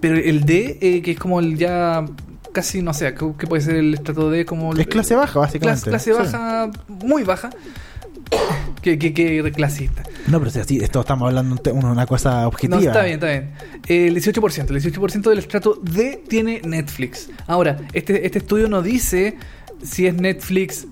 [0.00, 2.04] Pero el D, eh, que es como el ya
[2.52, 4.44] casi, no sé, ¿qué qué puede ser el estrato D?
[4.44, 5.88] Como Es clase baja, básicamente.
[5.90, 6.32] Clase, clase Sí.
[6.36, 7.50] baja, muy baja.
[8.82, 10.02] Que, que, que clasista.
[10.28, 12.78] No, pero si así, esto estamos hablando de una cosa objetiva.
[12.80, 13.50] No, está bien, está bien.
[13.88, 17.28] El 18%, el 18% del estrato D tiene Netflix.
[17.46, 19.36] Ahora, este, este estudio no dice
[19.82, 20.86] si es Netflix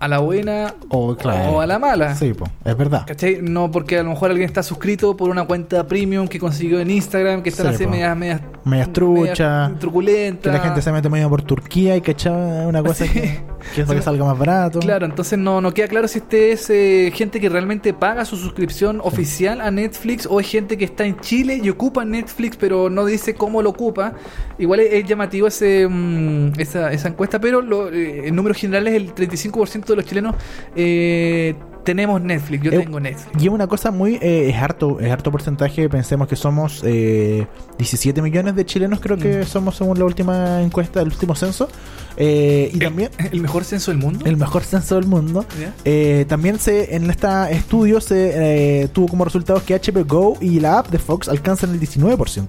[0.00, 1.52] a la buena O, claro.
[1.52, 2.14] o a la mala.
[2.16, 3.04] Sí, po, es verdad.
[3.06, 3.38] ¿Cachai?
[3.40, 6.90] No, porque a lo mejor alguien está suscrito por una cuenta premium que consiguió en
[6.90, 7.90] Instagram, que están Sí, así po.
[7.90, 9.68] medias, medias, Medias truchas.
[9.68, 10.52] medias truculentas.
[10.52, 13.12] Que la gente se mete medio por Turquía y que echa una cosa Sí.
[13.12, 13.40] que,
[13.86, 14.80] para que salga más barato.
[14.80, 18.36] Claro, entonces no, no queda claro si este es eh, gente que realmente paga su
[18.36, 22.90] suscripción oficial a Netflix o es gente que está en Chile y ocupa Netflix pero
[22.90, 24.14] no dice cómo lo ocupa.
[24.58, 28.94] Igual es, es llamativo ese, mm, esa, esa encuesta, pero lo, eh, en números generales
[28.94, 30.36] el 35% de los chilenos
[30.76, 32.62] eh, tenemos Netflix.
[32.64, 33.42] Yo Eh, tengo Netflix.
[33.42, 34.16] Y es una cosa muy.
[34.20, 35.88] eh, es harto es harto porcentaje.
[35.88, 37.46] Pensemos que somos eh,
[37.78, 39.44] 17 millones de chilenos, creo que Mm.
[39.46, 41.68] somos según la última encuesta, el último censo.
[42.16, 44.24] Eh, y también ¿El mejor censo del mundo?
[44.24, 45.44] el mejor censo del mundo.
[45.84, 50.60] Eh, también se en este estudio se eh, tuvo como resultados que HBO Go y
[50.60, 52.46] la app de Fox alcanzan el 19%.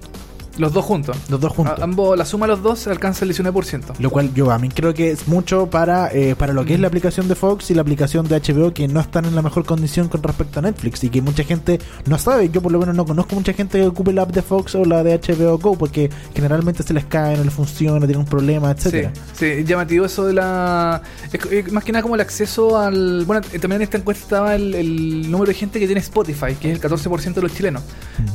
[0.58, 1.16] Los dos juntos.
[1.28, 1.78] Los dos juntos.
[1.78, 3.94] A- ambos, la suma de los dos alcanza el 19%.
[3.98, 6.80] Lo cual yo a mí creo que es mucho para, eh, para lo que es
[6.80, 9.64] la aplicación de Fox y la aplicación de HBO que no están en la mejor
[9.64, 12.48] condición con respecto a Netflix y que mucha gente no sabe.
[12.50, 14.84] Yo por lo menos no conozco mucha gente que ocupe la app de Fox o
[14.84, 18.70] la de HBO Go porque generalmente se les cae, no les funciona, tienen un problema,
[18.70, 19.12] etcétera.
[19.34, 21.02] Sí, sí, llamativo eso de la.
[21.32, 23.24] es- más que nada como el acceso al.
[23.26, 26.54] Bueno, eh, también en esta encuesta estaba el, el número de gente que tiene Spotify,
[26.60, 27.82] que es el 14% de los chilenos.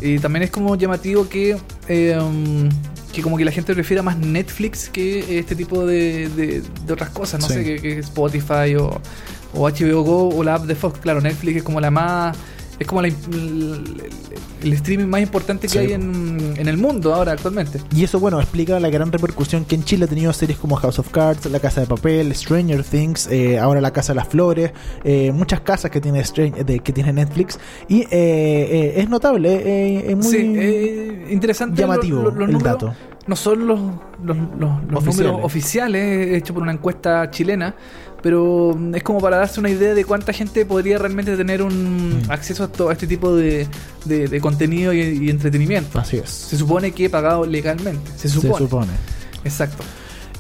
[0.01, 0.05] Mm.
[0.05, 1.57] Y también es como llamativo que.
[1.88, 2.69] eh, um,
[3.13, 7.10] que como que la gente prefiera más Netflix que este tipo de, de, de otras
[7.10, 7.54] cosas, no Sí.
[7.56, 9.02] sé, que, que Spotify o,
[9.54, 11.00] o HBO Go o la app de Fox.
[11.00, 12.38] Claro, Netflix es como la más...
[12.79, 14.12] Es como la- el,
[14.63, 15.77] el streaming más importante que Sí.
[15.77, 17.79] hay en, en el mundo ahora actualmente.
[17.95, 20.97] Y eso, bueno, explica la gran repercusión que en Chile ha tenido series como House
[20.99, 24.71] of Cards, La Casa de Papel, Stranger Things, eh, ahora La Casa de las Flores,
[25.03, 27.60] eh, muchas casas que tiene, Stran- de- que tiene Netflix.
[27.88, 31.81] Y eh, eh, es notable, eh, es muy sí, eh, interesante.
[31.81, 32.93] llamativo lo- lo- los el dato.
[33.27, 33.79] No son los,
[34.23, 35.17] los, los- los Oficiales.
[35.31, 37.75] números oficiales hechos por una encuesta chilena,
[38.21, 42.21] pero mm, es como para darse una idea de cuánta gente podría realmente tener un
[42.27, 42.31] Mm.
[42.31, 43.67] acceso a, todo a este tipo de,
[44.05, 45.99] de- de contenido y, y entretenimiento.
[45.99, 46.29] Así es.
[46.29, 48.12] Se supone que pagado legalmente.
[48.17, 48.53] Se supone.
[48.53, 48.91] Se supone.
[49.43, 49.84] Exacto.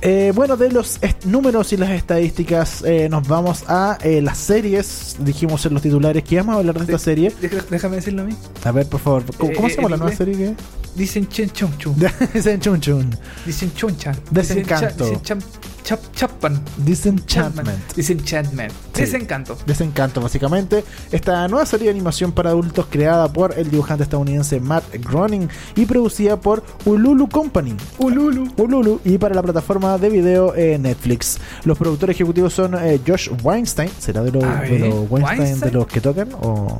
[0.03, 5.15] Eh, bueno, de los números y las estadísticas, eh, nos vamos a eh, las series.
[5.19, 7.31] Dijimos en los titulares que íbamos a hablar de esta De- serie.
[7.39, 8.35] Deja- Déjame decirlo a mí.
[8.63, 10.55] A ver, por favor, ¿cómo, Eh, cómo se llama la nueva serie?
[10.95, 11.71] Dicen chen chun.
[11.95, 12.09] que?
[12.33, 13.15] Dicen chun chun.
[13.45, 14.15] Dicen chonchan.
[14.31, 15.03] Desencanto.
[15.05, 15.51] Dicen, cha- dicen
[15.91, 16.61] chap, chap, chappan.
[16.77, 17.95] Disenchantment.
[17.95, 18.71] Disenchantment.
[18.93, 19.01] Sí.
[19.01, 19.57] Desencanto.
[19.65, 20.83] Desencanto, básicamente.
[21.11, 25.85] Esta nueva serie de animación para adultos creada por el dibujante estadounidense Matt Groening y
[25.85, 27.75] producida por Ululu Company.
[27.97, 28.47] Ululu.
[28.57, 31.39] Ululu y para la plataforma de video eh, Netflix.
[31.65, 33.89] Los productores ejecutivos son eh, Josh Weinstein.
[33.99, 35.59] ¿Será de los, de los Weinstein, ¿Weinstein?
[35.59, 36.29] de los que tocan?
[36.41, 36.79] O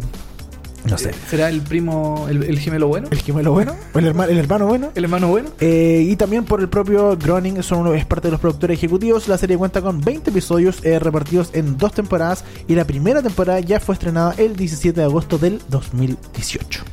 [0.86, 1.12] no sé.
[1.30, 3.08] ¿Será el primo, el, el gemelo bueno?
[3.12, 3.76] ¿El gemelo bueno?
[3.94, 4.92] ¿O el, herma- el hermano bueno?
[4.96, 5.50] ¿El hermano bueno?
[5.60, 9.28] Eh, y también por el propio Groening, son uno, es parte de los productores ejecutivos.
[9.28, 13.60] La serie cuenta con 20 episodios eh, repartidos en dos temporadas y la primera temporada
[13.60, 16.84] ya fue estrenada el 17 de agosto del 2018.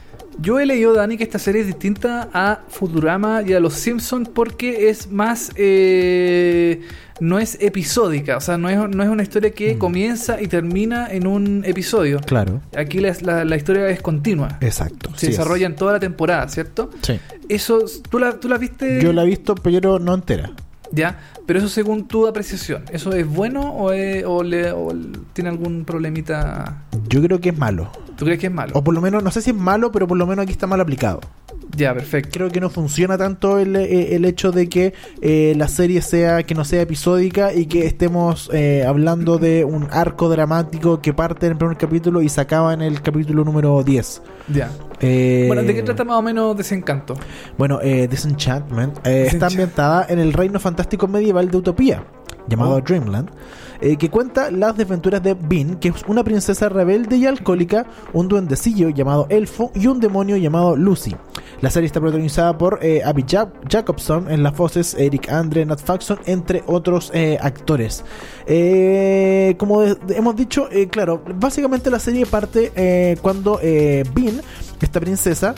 [0.40, 4.29] Yo he leído, Dani, que esta serie es distinta a Futurama y a Los Simpsons
[4.29, 5.51] porque es más...
[5.57, 6.81] eh,
[7.20, 9.79] no es episódica, o sea, no es, no es una historia que Mm.
[9.79, 12.20] comienza y termina en un episodio.
[12.20, 14.57] Claro, Aquí la, la- la historia es continua.
[14.61, 15.11] exacto.
[15.14, 15.33] Se sí es.
[15.33, 16.90] desarrolla en toda la temporada, ¿cierto?
[17.03, 17.18] Sí.
[17.48, 19.03] Eso, ¿tú la, tú la viste?
[19.03, 20.53] Yo la he visto, pero no entera.
[20.92, 21.18] Ya,
[21.49, 24.93] pero eso según tu apreciación, ¿eso es bueno o, es- o le- o
[25.33, 26.83] tiene algún problemita?
[27.09, 27.91] Yo creo que es malo.
[28.19, 28.73] ¿Tú crees que es malo?
[28.75, 30.67] O por lo menos, no sé si es malo, pero por lo menos aquí está
[30.67, 31.21] mal aplicado.
[31.77, 32.31] Ya, perfecto.
[32.33, 36.43] Creo que no funciona tanto el, eh, el hecho de que eh, la serie sea
[36.43, 41.47] que no sea episódica y que estemos eh, hablando de un arco dramático que parte
[41.47, 44.23] en el primer capítulo y se acaba en el capítulo número 10.
[44.53, 44.71] Ya.
[45.01, 47.15] Eh, Bueno, ¿de qué trata más o menos Desencanto?
[47.57, 52.05] Bueno, eh, Disenchantment eh, está ambientada en el reino fantástico medieval de Utopía,
[52.48, 52.81] llamado Oh.
[52.81, 53.31] Dreamland,
[53.81, 58.27] eh, que cuenta las desventuras de Bean, que es una princesa rebelde y alcohólica, un
[58.27, 61.14] duendecillo llamado Elfo y un demonio llamado Lucy.
[61.61, 65.79] La serie está protagonizada por eh, Abby Ja- Jacobson en las voces, Eric Andre, Nat
[65.81, 68.05] Faxon, entre otros eh, actores.
[69.59, 74.40] Como hemos dicho, claro, básicamente la serie parte cuando Bean,
[74.81, 75.55] esta princesa,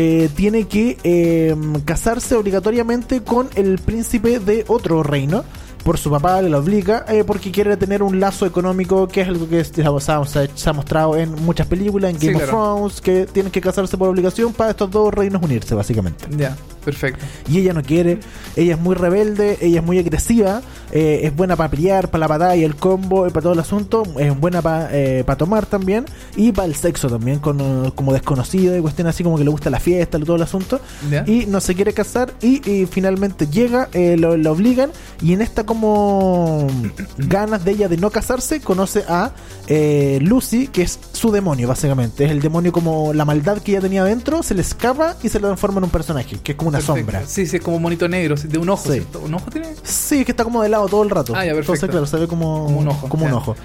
[0.00, 5.44] eh, tiene que eh, casarse obligatoriamente con el príncipe de otro reino.
[5.82, 9.28] Por su papá le lo obliga, eh, porque quiere tener un lazo económico, que es
[9.28, 12.74] algo que se ha, mostrado en muchas películas, en Sí, Game of claro.
[12.74, 16.26] Thrones, que tienen que casarse por obligación para estos dos reinos unirse, básicamente.
[16.36, 16.56] Ya,
[16.88, 17.24] perfecto.
[17.50, 18.18] Y ella no quiere,
[18.56, 22.26] ella es muy rebelde, ella es muy agresiva, eh, es buena para pelear, para la
[22.28, 26.66] batalla, el combo, eh, para todo el asunto, es buena para tomar también y para
[26.66, 29.80] el sexo también, con, eh, como desconocida y cuestión así como que le gusta la
[29.80, 30.80] fiesta, todo el asunto.
[31.10, 31.24] Ya.
[31.26, 34.90] Y no se quiere casar y, y finalmente llega, eh, lo, lo obligan
[35.22, 36.66] y en esta como
[37.18, 39.32] ganas de ella de no casarse, conoce a
[39.66, 42.24] eh, Lucy, que es su demonio básicamente.
[42.24, 45.38] Es el demonio como la maldad que ella tenía dentro, se le escapa y se
[45.38, 46.96] le transforma en un personaje, que es como una Perfecto.
[47.00, 47.22] sombra.
[47.26, 49.06] Sí, sí, es como un monito negro, de un ojo, Sí.
[49.22, 49.68] ¿Un ojo tiene?
[49.82, 51.32] Sí, que está como de lado todo el rato.
[51.36, 51.74] Ah, ya, perfecto.
[51.74, 53.56] Entonces, claro, se ve como, Como un ojo, Como un ojo.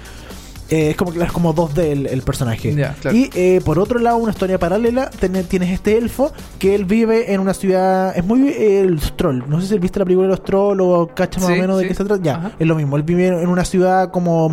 [0.70, 2.74] Eh, es como que es como 2D el, el personaje.
[2.74, 3.16] Ya, claro.
[3.16, 7.32] Y eh, por otro lado, una historia paralela, ten- tienes este elfo que él vive
[7.34, 8.16] en una ciudad.
[8.16, 8.48] Es muy.
[8.48, 9.42] eh, el troll.
[9.48, 11.76] No sé si viste la película de los trolls o cachas más Sí, o menos
[11.76, 11.88] de sí.
[11.88, 12.22] qué se trata.
[12.22, 12.52] Ya, Ajá.
[12.58, 12.96] es lo mismo.
[12.96, 14.50] Él vive en una ciudad como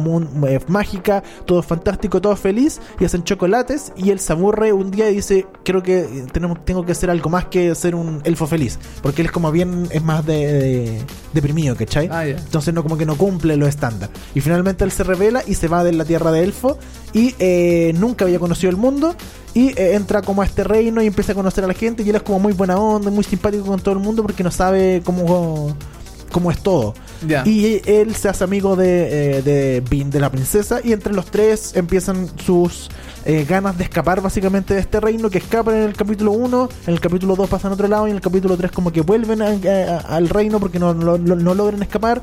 [0.48, 2.82] eh, mágica, todo fantástico, todo feliz.
[3.00, 3.94] Y hacen chocolates.
[3.96, 7.30] Y él se aburre un día y dice: Creo que tenemos, tengo que hacer algo
[7.30, 8.80] más que ser un elfo feliz.
[9.02, 9.88] Porque él es como bien.
[9.92, 11.02] Es más de, de-
[11.34, 12.10] deprimido, ¿cachai?
[12.12, 12.32] Ah, ya.
[12.38, 14.14] Entonces no como que no cumple los estándares.
[14.36, 16.78] Y finalmente él se revela y se va de la tierra de elfo
[17.14, 19.16] y eh, nunca había conocido el mundo
[19.54, 22.10] y eh, entra como a este reino y empieza a conocer a la gente y
[22.10, 25.02] él es como muy buena onda, muy simpático con todo el mundo porque no sabe
[25.04, 25.76] cómo,
[26.32, 26.94] cómo es todo.
[27.46, 31.26] Y él se hace amigo de, eh, de Bean, de la princesa, y entre los
[31.28, 32.90] tres empiezan sus
[33.26, 36.94] eh, ganas de escapar básicamente de este reino, que escapan en el capítulo 1, en
[36.94, 39.42] el capítulo 2 pasan a otro lado, y en el capítulo 3 como que vuelven
[39.44, 42.22] a- a- al reino porque no, no- no- no logran escapar,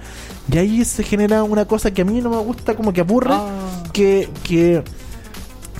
[0.52, 3.34] y ahí se genera una cosa que a mí no me gusta, como que aburre,
[3.34, 3.82] Ah.
[3.92, 4.28] que...
[4.42, 4.82] que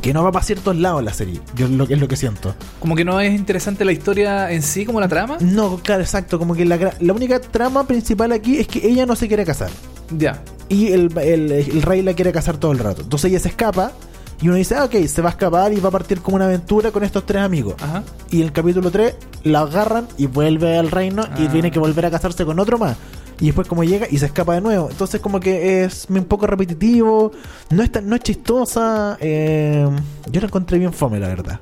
[0.00, 1.40] que no va para ciertos lados la serie.
[1.56, 2.54] Yo lo, es lo que siento.
[2.80, 5.36] Como que no es interesante la historia en sí, como la trama.
[5.40, 6.38] No, claro, exacto.
[6.38, 9.70] Como que la, la única trama principal aquí es que ella no se quiere casar.
[10.16, 10.42] Ya.
[10.68, 13.02] Y el, el- el rey la quiere casar todo el rato.
[13.02, 13.92] Entonces ella se escapa.
[14.40, 16.44] Y uno dice, ah, ok, se va a escapar y va a partir como una
[16.44, 17.74] aventura con estos tres amigos.
[17.82, 18.04] Ajá.
[18.30, 21.50] Y en el capítulo 3 la agarran y vuelve al reino y Ah.
[21.50, 22.96] tiene que volver a casarse con otro más.
[23.40, 24.88] Y después como llega y se escapa de nuevo.
[24.90, 27.30] Entonces como que es un poco repetitivo.
[27.70, 29.16] No es, tan- no es chistosa.
[29.20, 29.88] eh,
[30.30, 31.60] yo la encontré bien fome, la verdad.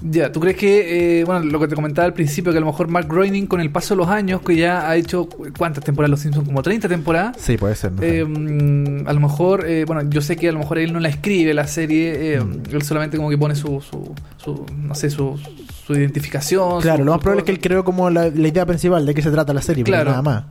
[0.00, 2.66] Ya, ¿tú crees que, eh, bueno, lo que te comentaba al principio, que a lo
[2.68, 6.10] mejor Mark Groening con el paso de los años, que ya ha hecho, ¿cuántas temporadas
[6.12, 6.46] Los Simpsons?
[6.46, 7.36] Como 30 temporadas.
[7.40, 7.90] Sí, puede ser.
[7.92, 8.02] no.
[8.04, 11.00] Eh, mm, a lo mejor, eh, bueno, yo sé que a lo mejor él no
[11.00, 12.62] la escribe la serie, Mm.
[12.74, 15.36] él solamente como que pone su, su, su no sé, su,
[15.84, 16.80] su identificación.
[16.80, 19.22] claro, lo más probable es que él creó como la, la idea principal de qué
[19.22, 20.10] se trata la serie, pero Claro.
[20.10, 20.44] nada más.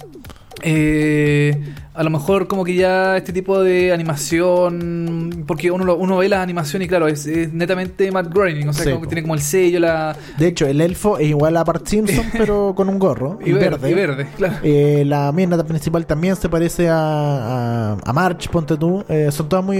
[0.63, 1.55] Eh,
[1.93, 6.29] a lo mejor como que ya este tipo de animación, porque uno, lo- uno ve
[6.29, 9.21] la animación y claro, es, es netamente Matt Groening, o sea, Sí, como que tiene
[9.23, 10.15] como el sello, la...
[10.37, 13.39] De hecho, el elfo es igual a Bart Simpson, pero con un gorro.
[13.43, 14.55] Y, verde, y verde, claro.
[14.63, 19.03] Eh, la mina principal también se parece a, a, a March, ponte tú.
[19.09, 19.77] Eh, son todas muy,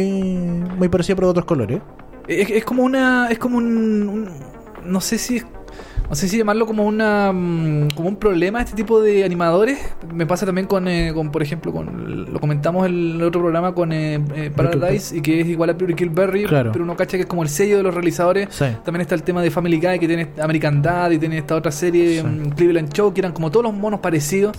[0.77, 1.79] muy parecidas, pero de otros colores.
[2.27, 3.29] Es, es como una.
[3.29, 3.65] Es como un,
[4.09, 4.29] un-
[4.91, 5.41] No sé si.
[6.09, 9.77] No sé si llamarlo como una mm, como un problema este tipo de animadores.
[10.13, 13.73] Me pasa también con, eh, con por ejemplo, con lo comentamos en el otro programa
[13.75, 16.71] con eh, eh, Paradise y que es igual a Pure Berry, Claro.
[16.71, 18.47] pero uno cacha que es como el sello de los realizadores.
[18.51, 18.65] Sí.
[18.85, 21.71] También está el tema de Family Guy que tiene American Dad y tiene esta otra
[21.71, 22.23] serie Sí.
[22.27, 24.55] mm, Cleveland Show que eran como todos los monos parecidos,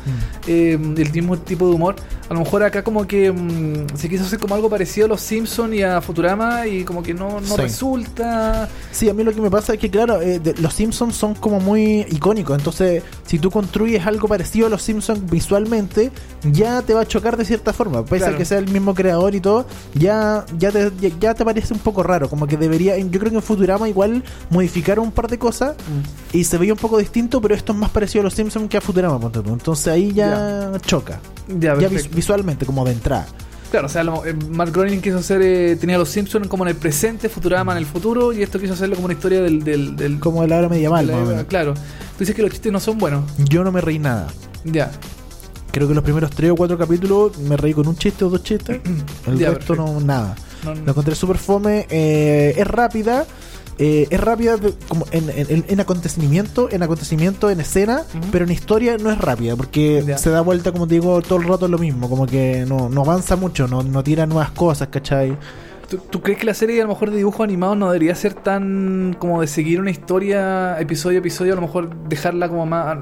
[0.46, 1.96] eh, del mismo tipo de humor.
[2.28, 5.20] A lo mejor acá como que mm, se quiso hacer como algo parecido a los
[5.22, 7.56] Simpsons y a Futurama y como que no, no Sí.
[7.56, 8.68] resulta.
[8.90, 11.34] Sí, a mí lo que me pasa es que, claro, eh, de- los Simpsons son
[11.38, 12.57] como muy icónicos.
[12.59, 16.11] Entonces, si tú construyes algo parecido a los Simpsons visualmente,
[16.44, 18.05] ya te va a chocar de cierta forma.
[18.05, 18.35] Pese Claro.
[18.35, 21.72] a que sea el mismo creador y todo, ya, ya, te, ya, ya te parece
[21.74, 22.29] un poco raro.
[22.29, 25.74] Como que debería, yo creo que en Futurama igual modificaron un par de cosas
[26.33, 28.77] y se veía un poco distinto, pero esto es más parecido a los Simpsons que
[28.77, 29.51] a Futurama, ponte tú.
[29.53, 31.20] Entonces ahí ya, choca.
[31.48, 33.27] Ya, Ya vis- visualmente, como de entrada.
[33.70, 36.64] Claro, o sea, lo- eh, Matt Groening quiso hacer, eh, tenía a los Simpsons como
[36.64, 39.62] en el presente, Futurama en el futuro, y esto quiso hacerlo como una historia del...
[39.62, 41.44] del, del Como de la hora medieval, de la.
[41.44, 41.74] Claro.
[41.74, 41.81] Tú
[42.20, 43.24] dices que los chistes no son buenos.
[43.38, 44.28] Yo no me reí nada.
[44.64, 44.90] Ya.
[45.70, 48.42] Creo que los primeros tres o cuatro capítulos me reí con un chiste o dos
[48.42, 48.81] chistes.
[49.26, 50.35] El Ya, resto no, nada.
[50.64, 50.83] No, no.
[50.85, 51.87] Lo encontré súper fome.
[51.90, 53.26] eh, es rápida.
[53.78, 54.56] Eh, es rápida
[54.88, 59.54] como en, en- en acontecimiento, en acontecimiento, en escena, pero en historia no es rápida,
[59.56, 60.18] porque Ya.
[60.18, 63.02] se da vuelta, como te digo, todo el rato lo mismo, como que no, no
[63.02, 65.36] avanza mucho, no, no tira nuevas cosas, ¿cachai?
[65.88, 68.34] ¿Tú, tú crees que la serie a lo mejor de dibujo animado no debería ser
[68.34, 71.52] tan como de seguir una historia episodio a episodio?
[71.52, 72.98] A lo mejor dejarla como más...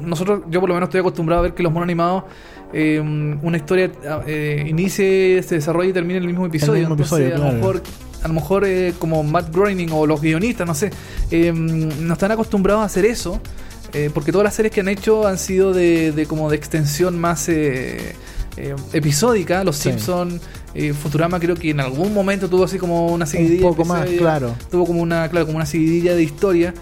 [0.00, 2.24] Nosotros, yo por lo menos estoy acostumbrado a ver que los monos animados,
[2.72, 3.90] eh, una historia
[4.26, 6.80] eh, inicie, se desarrolle y termine en el mismo episodio.
[6.88, 7.56] mismo Entonces, episodio, a lo claro.
[7.56, 7.82] mejor,
[8.22, 10.90] a lo mejor eh, como Matt Groening o los guionistas, no sé,
[11.30, 13.40] eh, no están acostumbrados a hacer eso.
[13.94, 17.18] eh, porque todas las series que han hecho han sido de, de como de extensión
[17.20, 18.14] más eh,
[18.56, 19.64] eh, episódica.
[19.64, 19.90] Los Sí.
[19.90, 20.40] Simpsons,
[20.74, 23.62] eh, Futurama creo que en algún momento tuvo así como una Un seguidilla.
[23.68, 24.54] poco más, claro.
[24.70, 26.72] Tuvo como una, claro, como una seguidilla de historia.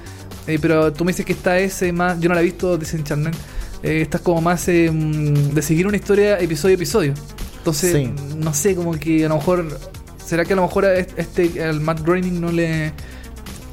[0.47, 3.37] Pero tú me dices que esta es más, yo no la he visto Disenchantment.
[3.83, 7.15] Esta es como más mm, de seguir una historia episodio a episodio.
[7.59, 8.13] Entonces, Sí.
[8.37, 9.67] no sé, como que a lo mejor.
[10.31, 12.93] ¿Será que a lo mejor a este, Matt Groening no le.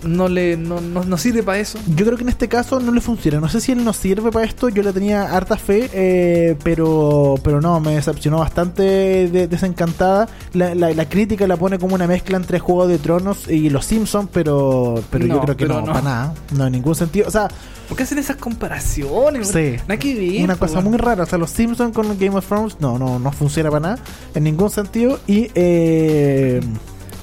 [0.04, 0.58] No le.
[0.58, 1.80] No, no, no sirve para eso?
[1.96, 3.40] Yo creo que en este caso no le funciona.
[3.40, 4.70] No sé si él nos sirve para esto.
[4.70, 10.28] Yo le tenía harta fe, eh, pero pero no, me decepcionó bastante de- desencantada.
[10.54, 13.86] La, la- la crítica la pone como una mezcla entre Juego de Tronos y Los
[13.86, 15.88] Simpsons, pero pero yo No, creo que no, no.
[15.88, 16.34] para nada.
[16.56, 17.28] No, en ningún sentido.
[17.28, 17.48] O sea,
[17.88, 19.48] ¿Por qué hacen esas comparaciones?
[19.48, 19.76] Sí.
[19.88, 21.24] Nada que ver, una cosa muy rara.
[21.24, 24.00] O sea, Los Simpsons con Game of Thrones no, no, no funciona para nada.
[24.36, 25.20] En ningún sentido.
[25.26, 26.60] Y eh,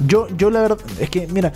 [0.07, 1.53] yo, yo la verdad, es que, mira.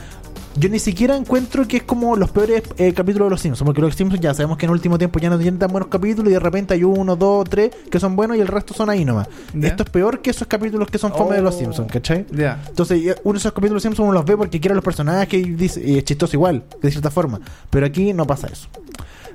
[0.58, 3.80] Yo ni siquiera encuentro que es como los peores eh, capítulos de los Simpsons, porque
[3.80, 6.30] los Simpsons ya sabemos que en el último tiempo ya no tienen tan buenos capítulos
[6.30, 9.04] y de repente hay uno, dos, tres que son buenos y el resto son ahí
[9.04, 9.28] nomás.
[9.62, 11.58] Esto es peor que esos capítulos que son fome de los Oh.
[11.58, 12.26] Simpsons, ¿cachai?
[12.32, 12.60] Ya.
[12.68, 14.84] Entonces, ya uno de esos capítulos de Simpsons uno los ve porque quiere a los
[14.84, 17.40] personajes y, dice, y es chistoso igual, de cierta forma.
[17.70, 18.68] Pero aquí no pasa eso.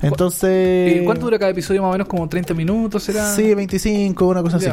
[0.03, 1.01] Entonces.
[1.01, 1.81] ¿Y ¿Cuánto dura cada episodio?
[1.81, 3.33] Más o menos como 30 minutos, ¿será?
[3.33, 4.69] Sí, 25, una cosa así.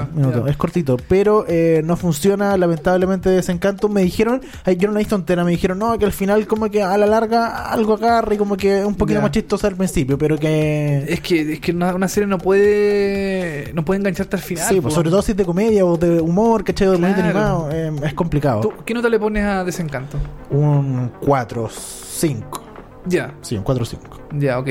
[0.49, 0.97] Es cortito.
[1.09, 3.88] Pero eh, no funciona, lamentablemente, Desencanto.
[3.88, 6.47] Me dijeron, ay, yo no la he visto entera, me dijeron, no, que al final,
[6.47, 9.77] como que a la larga, algo agarra y como que un poquito más chistoso al
[9.77, 11.05] principio, pero que.
[11.09, 14.66] Es que, es que una, una serie no puede no puede engancharte al final.
[14.68, 16.89] sí, pues sobre todo si es de comedia o de humor, ¿cachai?
[16.89, 17.22] De Claro.
[17.24, 18.61] animado, eh, es complicado.
[18.61, 20.18] ¿Tú, ¿Qué nota le pones a Desencanto?
[20.51, 22.62] Un 4, 5.
[23.07, 23.35] Ya.
[23.41, 24.20] Sí, un 4 5.
[24.33, 24.68] Ya, ok.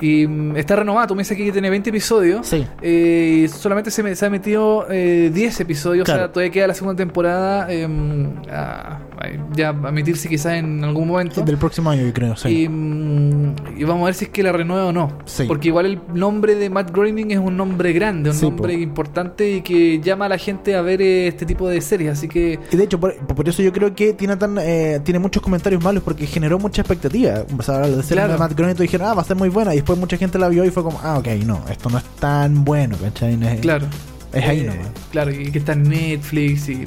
[0.00, 2.46] Y mm, está renovado, tú me dices que tiene 20 episodios.
[2.46, 2.66] Sí.
[2.82, 6.66] Eh, y solamente se, me- se ha metido eh, 10 episodios, o sea, todavía queda
[6.66, 7.86] la segunda temporada eh,
[8.50, 9.00] a, a-
[9.54, 11.42] ya a emitirse quizás en algún momento.
[11.42, 12.62] Del próximo año, yo creo, sí.
[12.64, 15.18] Y, mm, y vamos a ver si es que la renueva o no.
[15.24, 15.44] Sí.
[15.46, 18.80] Porque igual el nombre de Matt Groening es un nombre grande, un Sí, nombre po.
[18.80, 22.12] importante y que llama a la gente a ver eh, este tipo de series.
[22.12, 25.18] Así que Y de hecho, por, por eso yo creo que tiene tan eh, tiene
[25.18, 27.44] muchos comentarios malos porque generó mucha expectativa.
[27.58, 28.32] O sea, al decir Claro.
[28.32, 29.72] de Matt Groening, dijeron, ah, va a ser muy buena.
[29.72, 32.04] Y después mucha gente la vio y fue como, ah, ok, no, esto no es
[32.20, 33.36] tan bueno, ¿cachai?
[33.36, 33.86] No es- Claro.
[34.30, 34.88] Es ahí Eh, nomás.
[35.10, 36.84] Claro, y que está en Netflix y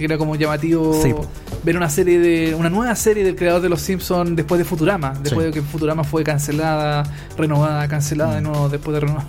[0.00, 1.14] era como llamativo Sí,
[1.62, 5.10] ver una serie de una nueva serie del creador de los Simpsons después de Futurama,
[5.22, 5.46] después Sí.
[5.46, 7.04] de que Futurama fue cancelada,
[7.38, 9.24] renovada, cancelada de nuevo después de renovar.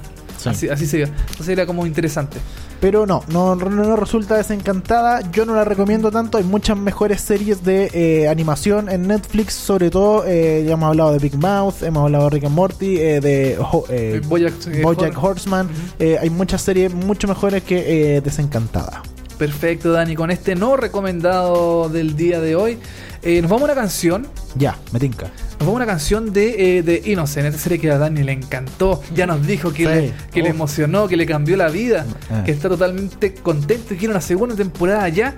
[0.54, 0.68] Sí.
[0.68, 1.08] Así, así se iba.
[1.08, 2.38] Entonces era como interesante.
[2.82, 5.22] Pero no, no, no, resulta desencantada.
[5.32, 6.38] Yo no la recomiendo tanto.
[6.38, 9.54] Hay muchas mejores series de eh, animación en Netflix.
[9.54, 12.98] Sobre todo, eh, ya hemos hablado de Big Mouth, hemos hablado de Rick and Morty,
[12.98, 13.86] eh, de Ho-
[14.28, 15.70] Bojack, Bojack Hor- Horseman.
[16.00, 19.02] Hay muchas series mucho mejores que Desencantada.
[19.38, 20.16] Perfecto, Dani.
[20.16, 22.78] Con este no recomendado del día de hoy,
[23.26, 24.28] eh, nos vamos a una canción.
[24.56, 25.26] Ya, me tinca.
[25.26, 28.32] Nos vamos a una canción de, eh, de Innocent, esta serie que a Dani le
[28.32, 29.02] encantó.
[29.14, 29.90] Ya nos dijo que, Sí.
[29.90, 32.44] le, que le emocionó, que le cambió la vida, Ah.
[32.46, 35.36] que está totalmente contento y quiere una segunda temporada ya.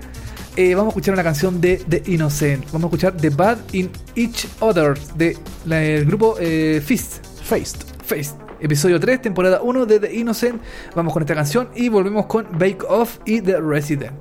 [0.56, 2.64] Eh, vamos a escuchar una canción de The Innocent.
[2.72, 7.24] Vamos a escuchar The Bad in Each Other de del grupo eh, Fist.
[7.44, 7.82] Faced.
[8.04, 8.30] Face.
[8.60, 10.60] Episodio 3, temporada 1 de The Innocent.
[10.96, 14.16] Vamos con esta canción y volvemos con Bake Off y The Resident.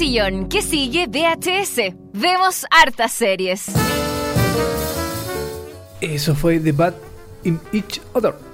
[0.00, 1.94] Sillón, que sigue VHS.
[2.14, 3.66] Vemos hartas series.
[6.00, 6.94] Eso fue The Bad
[7.44, 8.49] in Each Other.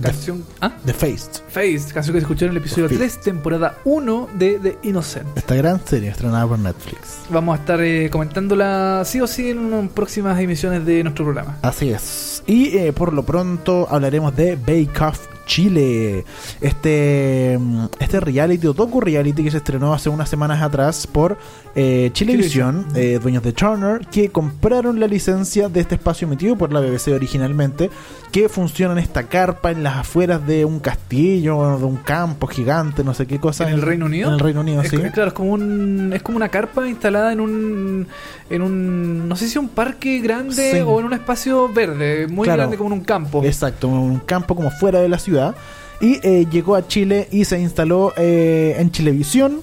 [0.00, 0.44] Canción.
[0.60, 0.72] ¿Ah?
[0.84, 1.42] The Faced.
[1.48, 5.36] Face, canción que se escuchó en el episodio The 3, temporada 1 de The Innocent.
[5.36, 7.20] Esta gran serie estrenada por Netflix.
[7.30, 11.58] Vamos a estar eh, comentándola sí o sí en unas próximas emisiones de nuestro programa.
[11.62, 12.42] Así es.
[12.46, 16.24] Y eh, por lo pronto hablaremos de Bake Off Chile.
[16.60, 21.38] Este, mm, este reality, o docu reality que se estrenó hace unas semanas atrás por
[21.74, 26.72] eh, Chilevisión, eh, dueños de Turner, que compraron la licencia de este espacio emitido por
[26.72, 27.90] la BBC originalmente,
[28.32, 33.04] que funciona en esta carpa en las afueras de un castillo, de un campo gigante,
[33.04, 33.68] no sé qué cosa.
[33.68, 34.28] ¿En el Reino Unido?
[34.28, 34.96] En el Reino Unido, Es, sí.
[34.96, 38.06] claro, es como un es como una carpa instalada en un
[38.50, 40.80] en un no sé si un parque grande Sí.
[40.84, 42.58] o en un espacio verde, muy Claro.
[42.62, 43.44] grande como en un campo.
[43.44, 45.54] Exacto, un campo como fuera de la ciudad.
[46.00, 49.60] Y eh, llegó a Chile y se instaló eh, en Chilevisión.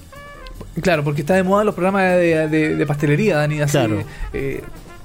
[0.80, 3.60] Claro, porque está de moda los programas de, de- de pastelería, Dani.
[3.60, 4.02] Así, Claro.
[4.32, 4.62] eh,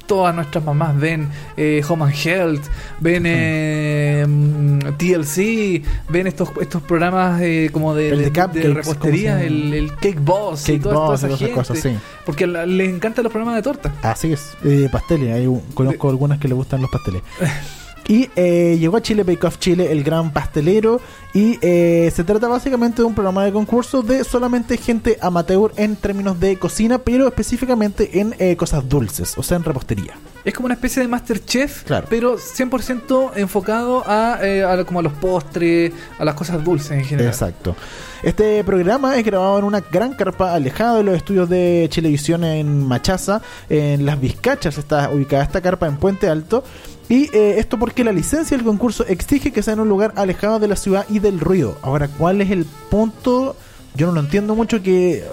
[0.10, 2.64] todas nuestras mamás ven eh, Home and Health,
[3.00, 9.42] ven eh, mm, TLC, ven estos estos programas eh, como de, El de de- repostería,
[9.44, 11.54] el, el Cake Boss Cake toda, toda Boss y esa gente.
[11.54, 11.96] cosas, sí.
[12.26, 13.94] Porque la- les encantan los programas de torta.
[14.02, 15.34] Así es, eh, pasteles.
[15.34, 17.22] Hay conozco algunas que le gustan los pasteles.
[18.08, 21.00] Y eh, llegó a Chile Bake Off Chile, el gran pastelero.
[21.34, 25.96] Y eh, se trata básicamente de un programa de concurso de solamente gente amateur en
[25.96, 30.18] términos de cocina, pero específicamente en eh, cosas dulces, o sea, en repostería.
[30.44, 32.08] Es como una especie de Masterchef, Claro.
[32.10, 37.04] pero 100% enfocado a, eh, a como a los postres, a las cosas dulces en
[37.06, 37.32] general.
[37.32, 37.76] Exacto.
[38.24, 42.88] Este programa es grabado en una gran carpa alejada de los estudios de Chilevisión en
[42.88, 46.64] Machaza, en Las Vizcachas está ubicada esta carpa en Puente Alto.
[47.10, 50.60] Y eh, esto porque la licencia del concurso exige que sea en un lugar alejado
[50.60, 51.78] de la ciudad y del ruido.
[51.82, 53.56] Ahora, ¿cuál es el punto?
[53.96, 55.24] Yo no lo entiendo mucho que...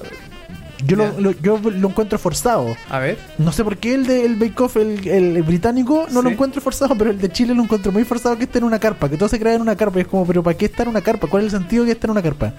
[0.86, 2.76] Yo, lo, lo- yo lo encuentro forzado.
[2.90, 3.18] A ver.
[3.38, 6.60] No sé por qué el de el Bake Off, el, el británico, no lo encuentro
[6.60, 9.16] forzado, pero el de Chile lo encuentro muy forzado que esté en una carpa, que
[9.16, 9.98] todo se crea en una carpa.
[9.98, 11.28] Y es como, pero ¿para qué estar en una carpa?
[11.28, 12.52] ¿Cuál es el sentido de que esté en una carpa?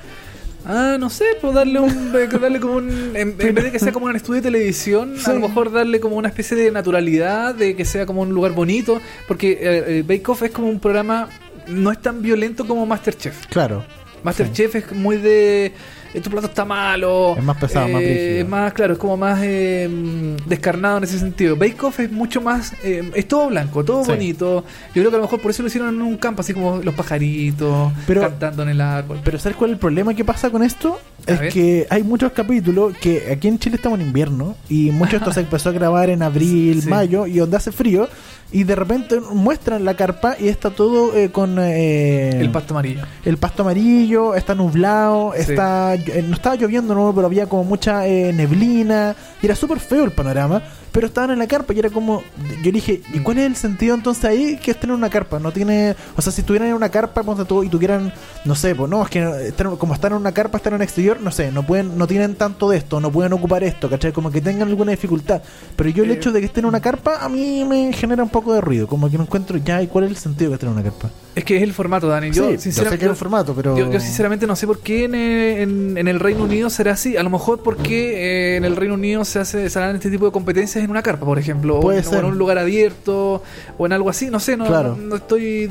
[0.69, 2.11] Ah, no sé, pues darle un.
[2.15, 3.15] eh, darle como un.
[3.15, 5.29] En, en vez de que sea como un estudio de televisión, Sí.
[5.31, 8.51] a lo mejor darle como una especie de naturalidad, de que sea como un lugar
[8.51, 9.01] bonito.
[9.27, 11.29] Porque eh, eh, Bake Off es como un programa.
[11.67, 13.47] No es tan violento como Masterchef.
[13.47, 13.85] Claro.
[14.23, 15.71] Masterchef es muy de.
[16.17, 17.35] Eh, Tu plato está malo.
[17.37, 18.39] Es más pesado, más brígido.
[18.41, 21.55] Es más, claro, es como más eh, descarnado en ese sentido.
[21.55, 22.73] Bake Off es mucho más.
[22.83, 24.11] eh, es todo blanco, todo Sí.
[24.11, 24.63] bonito.
[24.93, 26.77] Yo creo que a lo mejor por eso lo hicieron en un campo, así como
[26.77, 29.19] los pajaritos Pero- cantando en el árbol.
[29.23, 30.99] Pero ¿sabes cuál es el problema que pasa con esto?
[31.27, 31.53] A es ver.
[31.53, 35.33] que hay muchos capítulos que aquí en Chile estamos en invierno y mucho de esto
[35.33, 36.89] se empezó a grabar en abril, Sí.
[36.89, 38.07] mayo y donde hace frío
[38.51, 43.01] y de repente muestran la carpa y está todo eh, con eh, el pasto amarillo.
[43.25, 45.51] el pasto amarillo, está nublado, Sí.
[45.51, 49.79] está eh, no estaba lloviendo no, pero había como mucha eh, neblina y era súper
[49.79, 50.61] feo el panorama,
[50.91, 52.23] pero estaban en la carpa y era como
[52.63, 55.39] yo dije, ¿y cuál es el sentido entonces ahí que estén en una carpa?
[55.39, 58.11] No tiene, o sea, si estuvieran en una carpa tú, y tuvieran
[58.45, 60.83] no sé, pues no, es que están- como están en una carpa, están en el
[60.85, 64.11] exterior, no sé, no pueden no tienen tanto de esto, no pueden ocupar esto, ¿cachai?
[64.11, 65.41] Como que tengan alguna dificultad.
[65.75, 66.13] Pero yo el Eh.
[66.13, 68.87] hecho de que estén en una carpa a mí me genera un poco de ruido,
[68.87, 71.09] como que no encuentro ya, ¿y cuál es el sentido que estén en una carpa?
[71.35, 72.31] Es que es el formato, Dani.
[72.31, 74.65] Yo, Sí, yo sinceramente, sé que es un formato, pero- Yo, yo sinceramente no sé
[74.65, 77.15] por qué en, en- en el Reino Unido será así.
[77.15, 80.25] A lo mejor porque eh, en el Reino Unido se hace se harán este tipo
[80.25, 81.79] de competencias en una carpa, por ejemplo.
[81.79, 82.19] Puede o, en, o ser.
[82.19, 83.43] en un lugar abierto,
[83.77, 84.29] o en algo así.
[84.29, 84.95] No sé, no, Claro.
[84.95, 85.69] no, no estoy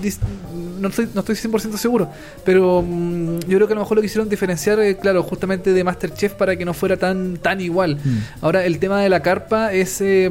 [0.81, 2.09] no estoy, no estoy 100% seguro.
[2.45, 5.85] Pero mm, yo creo que a lo mejor lo quisieron diferenciar, eh, claro, justamente de
[5.85, 7.99] Masterchef para que no fuera tan, tan igual.
[8.03, 8.19] Mm.
[8.43, 10.01] Ahora, el tema de la carpa es...
[10.01, 10.31] eh,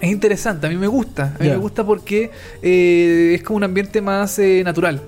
[0.00, 1.34] es interesante, a mí me gusta.
[1.38, 2.30] A mí me gusta porque
[2.60, 5.00] eh, es como un ambiente más eh, natural.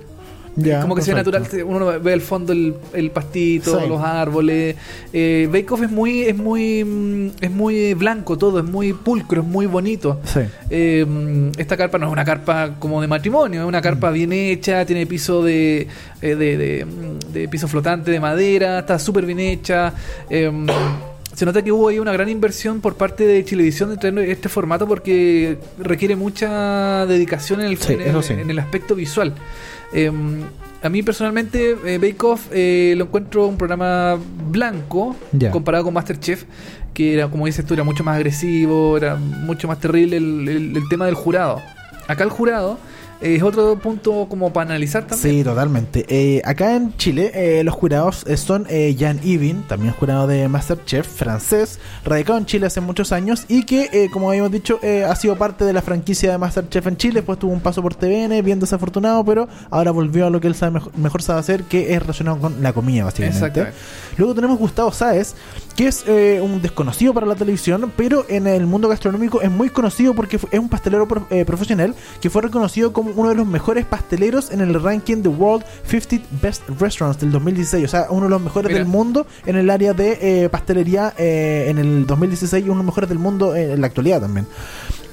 [0.57, 1.59] Ya, como que se ve perfecto.
[1.59, 3.87] natural, uno ve al fondo el, el pastito, Sí.
[3.89, 4.75] los árboles.
[5.13, 9.43] Eh, Bake Off es muy, es muy, mm, es muy blanco todo, es muy pulcro,
[9.43, 10.21] es muy bonito.
[10.25, 10.41] Sí.
[10.71, 13.83] Eh, mm, esta carpa no es una carpa como de matrimonio, es una Mm.
[13.83, 15.89] carpa bien hecha, tiene piso de,
[16.23, 19.93] eh, de, de, mm, de piso flotante de madera, está súper bien hecha.
[20.31, 20.67] Eh, mm,
[21.35, 24.49] se nota que hubo ahí una gran inversión por parte de Chilevisión de traer este
[24.49, 28.33] formato porque requiere mucha dedicación en el, Sí, en el- eso sí.
[28.33, 29.35] en el aspecto visual.
[29.93, 30.11] Eh,
[30.83, 34.19] a mí personalmente eh, Bake Off eh, lo encuentro un programa
[34.51, 35.17] blanco
[35.51, 36.45] comparado con Masterchef,
[36.95, 40.77] que era, como dices tú, era mucho más agresivo, era mucho más terrible el, el-
[40.77, 41.61] el tema del jurado.
[42.09, 42.79] Acá el jurado
[43.21, 45.37] es otro punto como para analizar también.
[45.39, 46.05] Sí, totalmente.
[46.09, 50.49] Eh, acá en Chile, eh, los jurados eh, son eh, Jan Evin, también jurado de
[50.49, 55.05] Masterchef, francés, radicado en Chile hace muchos años y que, eh, como habíamos dicho, eh,
[55.05, 57.15] ha sido parte de la franquicia de Masterchef en Chile.
[57.17, 60.55] Después tuvo un paso por TVN, bien desafortunado, pero ahora volvió a lo que él
[60.55, 63.39] sabe mejor, mejor sabe hacer, que es relacionado con la comida, básicamente.
[64.19, 65.35] Luego tenemos Gustavo Sáez,
[65.77, 70.15] que es un desconocido para la televisión, pero en el mundo gastronómico es muy conocido
[70.15, 74.51] porque es un pastelero pro- profesional que fue reconocido como uno de los mejores pasteleros
[74.51, 77.85] en el ranking de World 50 Best Restaurants del 2016.
[77.85, 78.81] O sea, uno de los mejores Mira.
[78.81, 82.79] del mundo en el área de eh, pastelería eh, en el 2016 y uno de
[82.79, 84.47] los mejores del mundo en la actualidad también.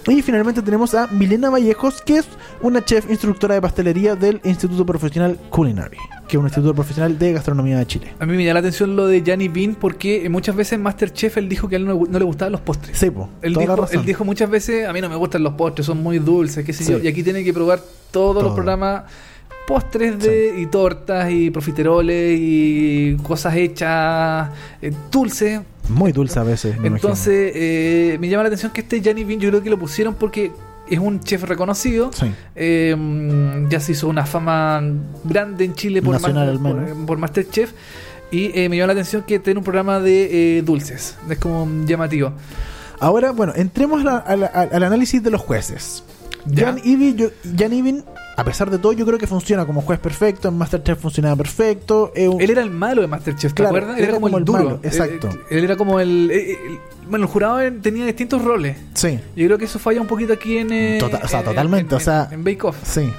[0.07, 2.25] Y finalmente tenemos a Milena Vallejos, que es
[2.61, 5.97] una chef instructora de pastelería del Instituto Profesional Culinary,
[6.27, 8.13] que es un instituto profesional de gastronomía de Chile.
[8.19, 11.47] A mí me llama la atención lo de Gianni Bean porque muchas veces Masterchef él
[11.47, 12.97] dijo que a él no, no le gustaban los postres.
[12.97, 13.99] Sí, po, Él toda la dijo, razón.
[14.01, 16.73] él dijo muchas veces, a mí no me gustan los postres, son muy dulces, qué
[16.73, 16.91] sé Sí.
[16.91, 16.99] yo.
[16.99, 17.79] Y aquí tiene que probar
[18.11, 19.03] todos los programas
[19.65, 24.49] postres de y tortas y profiteroles y cosas hechas
[24.81, 25.61] eh, dulces.
[25.89, 26.79] Muy dulce a veces.
[26.79, 29.77] me Entonces eh, me llama la atención que este Gianni Bean yo creo que lo
[29.77, 30.51] pusieron porque
[30.89, 32.11] es un chef reconocido.
[32.13, 32.31] Sí.
[32.55, 34.81] Eh, ya se hizo una fama
[35.23, 37.71] grande en Chile por, Nacional, por, por Masterchef.
[38.31, 41.15] Y eh, me llama la atención que tiene un programa de eh, dulces.
[41.29, 42.33] Es como llamativo.
[42.99, 46.03] Ahora, bueno, entremos a la- a la- a- al análisis de los jueces.
[46.53, 48.03] Jan Evin, yo- Jan
[48.35, 50.47] a pesar de todo, yo creo que funciona como juez perfecto.
[50.49, 52.11] En Masterchef funcionaba perfecto.
[52.15, 53.97] Él era el malo de Masterchef, ¿te Claro, acuerdas?
[53.99, 54.63] él era como el duro.
[54.63, 55.29] malo, exacto.
[55.29, 56.79] Él, él era como el, eh, eh, el-
[57.09, 58.77] Bueno, el jurado en- tenía distintos roles.
[58.93, 60.71] Sí, Yo creo que eso falla un poquito aquí en.
[60.71, 62.77] eh, Tota- o sea, en- totalmente, en- o sea- En, Bake Off.
[62.83, 63.11] sí.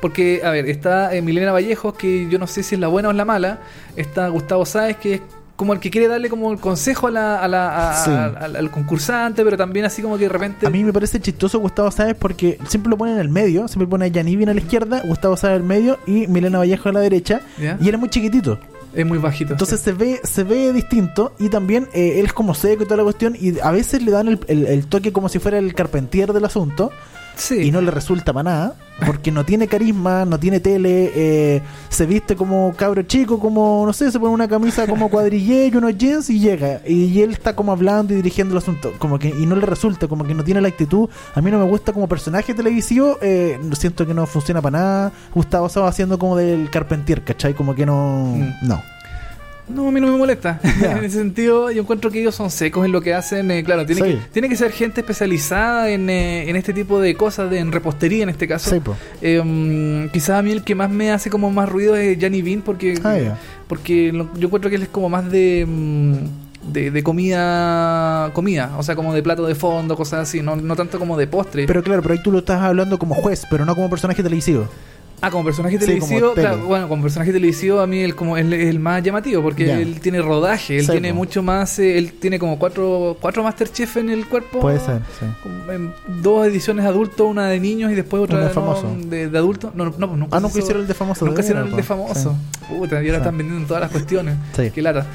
[0.00, 3.08] Porque, a ver, está eh, Milena Vallejos, que yo no sé si es la buena
[3.08, 3.60] o es la mala.
[3.96, 5.20] Está Gustavo Sáez, que es
[5.58, 8.10] como el que quiere darle como el consejo a la, a la- a- Sí.
[8.12, 10.66] a- al, al concursante, pero también así como que de repente.
[10.66, 13.66] A mí me parece chistoso Gustavo Sáez porque siempre lo pone en el medio.
[13.66, 16.88] Siempre pone a Jan Evin a la izquierda, Gustavo Sáez al medio y Milena Vallejo
[16.88, 17.40] a la derecha.
[17.80, 18.58] Y era muy chiquitito.
[18.94, 19.52] es muy bajito.
[19.52, 22.96] Entonces se ve se ve distinto y también eh, él es como seco y toda
[22.98, 25.74] la cuestión y a veces le dan el, el- el toque como si fuera el
[25.74, 26.90] carpentier del asunto
[27.38, 27.62] sí.
[27.62, 28.74] y no le resulta para nada
[29.06, 33.92] porque no tiene carisma, no tiene tele, eh, se viste como cabro chico, como no
[33.92, 37.54] sé, se pone una camisa como cuadrillé y unos jeans y llega y él está
[37.54, 40.42] como hablando y dirigiendo el asunto como que y no le resulta, como que no
[40.42, 41.08] tiene la actitud.
[41.36, 45.12] A mí no me gusta como personaje televisivo, eh, siento que no funciona para nada.
[45.32, 47.54] Gustavo estaba haciendo como del carpentier, ¿cachai?
[47.54, 48.66] Como que no, Mm.
[48.66, 48.82] no.
[49.68, 50.60] No, a mí no me molesta.
[50.82, 53.50] En ese sentido, yo encuentro que ellos son secos en lo que hacen.
[53.50, 54.08] eh, claro, tiene, Sí.
[54.16, 57.70] que, tiene que ser gente especializada en, eh, en este tipo de cosas, de, en
[57.72, 58.70] repostería en este caso.
[58.70, 58.80] Sí.
[59.22, 62.42] Eh, mm, quizás a mí el que más me hace como más ruido es Gianni
[62.42, 66.14] Bean porque, Ah, porque lo- yo encuentro que él es como más de, mm,
[66.72, 70.76] de, de comida, comida, o sea, como de plato de fondo, cosas así, no, no
[70.76, 71.66] tanto como de postre.
[71.66, 74.68] Pero claro, pero ahí tú lo estás hablando como juez, pero no como personaje televisivo.
[75.20, 78.78] Ah, como personaje televisivo, claro, bueno, como personaje televisivo a mí él como es el
[78.80, 82.58] más llamativo porque él tiene rodaje, él Sí, tiene mucho más, eh, él tiene como
[82.58, 84.60] cuatro, cuatro Masterchef en el cuerpo.
[84.60, 85.26] Puede ser, sí.
[85.72, 85.92] En
[86.22, 88.96] dos ediciones de adultos, una de niños y después otra de no, famoso.
[89.06, 89.74] de, de adultos.
[89.74, 91.24] No, no, no, nunca Ah, nunca hizo- hicieron el de famoso.
[91.26, 92.36] Nunca hicieron el de famoso.
[92.68, 94.36] Puta, y ahora están vendiendo todas las cuestiones.
[94.56, 94.70] Sí.
[94.70, 95.06] Qué lata.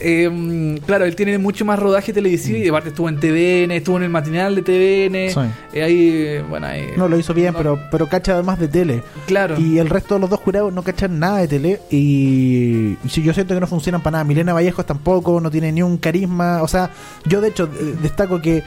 [0.00, 3.96] Eh, mm, claro, él tiene mucho más rodaje televisivo y aparte estuvo en TVN, estuvo
[3.96, 5.30] en el matinal de TVN.
[5.30, 5.40] Sí.
[5.72, 8.68] eh, ahí, eh, bueno, ahí, No, lo hizo bien, no- pero, pero cacha además de
[8.68, 9.02] tele.
[9.26, 9.58] Claro.
[9.60, 11.80] Y el resto de los dos jurados no cachan nada de tele.
[11.90, 14.24] Y, y si yo siento que no funcionan para nada.
[14.24, 16.62] Milena Vallejos tampoco, no tiene ni un carisma.
[16.62, 16.90] O sea,
[17.26, 18.62] yo de hecho eh, destaco que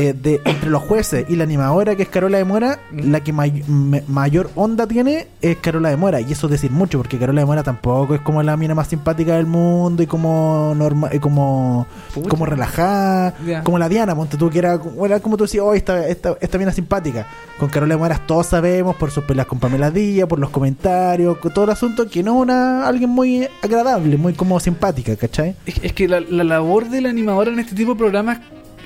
[0.00, 3.32] eh, de entre los jueces y la animadora que es Carola de Mora, la que
[3.32, 6.20] may- me- mayor onda tiene es Carola de Mora.
[6.20, 8.86] Y eso es decir mucho, porque Carola de Mora tampoco es como la mina más
[8.86, 12.28] simpática del mundo y como norma, y como, Pucha.
[12.28, 13.34] como relajada.
[13.64, 16.58] Como la Diana, ponte tú, que era, era como tú decías, oh, esta, esta, esta
[16.58, 17.26] mina simpática.
[17.58, 21.38] Con Carola de Moras todos sabemos por sus peleas con Pamela Díaz, por los comentarios,
[21.38, 25.56] con todo el asunto, que no es una, alguien muy agradable, muy como simpática, ¿cachai?
[25.66, 28.38] Es, es que la, la labor del animador en este tipo de programas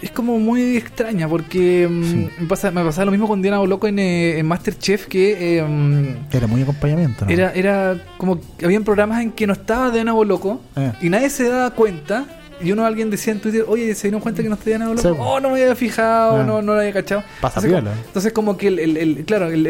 [0.03, 2.29] es como muy extraña porque mm, Sí.
[2.41, 5.63] me, pasa, me pasaba lo mismo con Diana Boloco en, eh, en Masterchef que eh,
[5.63, 7.31] mm, Era muy acompañamiento, ¿no?
[7.31, 10.93] era, era como que habían programas en que no estaba Diana Boloco Eh.
[11.03, 12.25] y nadie se daba cuenta
[12.63, 15.09] y uno alguien decía en Twitter, oye, ¿se dieron cuenta que no está Diana Boloco?
[15.09, 15.15] Sí.
[15.19, 16.45] Oh, no me había fijado, Ah.
[16.45, 17.23] no, no lo había cachado.
[17.41, 17.91] Pasa entonces, piola.
[17.91, 19.67] como, entonces como que el, el- el- claro, el,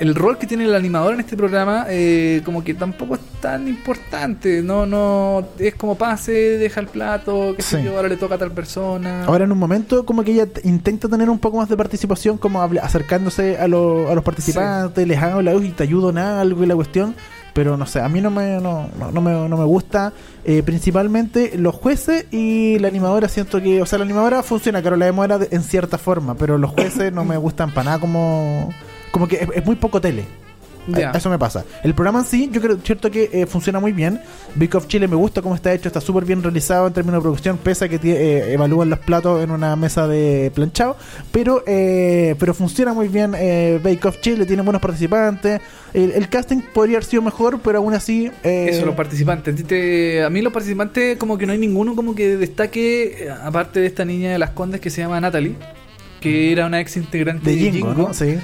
[0.00, 3.68] el, rol que tiene el animador en este programa eh, como que tampoco es tan
[3.68, 7.84] importante, no, no, es como pase, deja el plato, qué sé Sí.
[7.84, 9.24] yo, ahora le toca a tal persona.
[9.24, 12.62] Ahora en un momento como que ella intenta tener un poco más de participación, como
[12.62, 16.74] acercándose a, lo- a los participantes, les habla "Uy, te ayudo en algo y la
[16.74, 17.14] cuestión.
[17.54, 20.12] Pero no sé, a mí no me, no, no, no me, no me gusta.
[20.44, 23.28] eh, principalmente los jueces y la animadora.
[23.28, 26.58] Siento que, o sea, la animadora funciona, Carola de Mora de- en cierta forma, pero
[26.58, 28.74] los jueces no me gustan para nada como,
[29.12, 30.24] como que es muy poco tele.
[30.86, 31.10] Ya.
[31.10, 31.64] A- Eso me pasa.
[31.82, 34.20] El programa en sí, yo creo cierto que eh, funciona muy bien.
[34.54, 37.22] Bake of Chile me gusta cómo está hecho, está súper bien realizado en términos de
[37.22, 40.96] producción, pese a que eh, evalúan los platos en una mesa de planchado.
[41.32, 45.60] Pero eh, pero funciona muy bien eh, Bake of Chile, tiene buenos participantes.
[45.94, 48.30] El, el casting podría haber sido mejor, pero aún así.
[48.42, 49.54] eh, Eso, los participantes.
[49.54, 53.28] A ti te- A mí los participantes como que no hay ninguno como que destaque,
[53.42, 55.54] aparte de esta niña de las Condes que se llama Natalie,
[56.20, 58.12] que era una ex integrante de Jingo, ¿no?
[58.14, 58.36] Sí.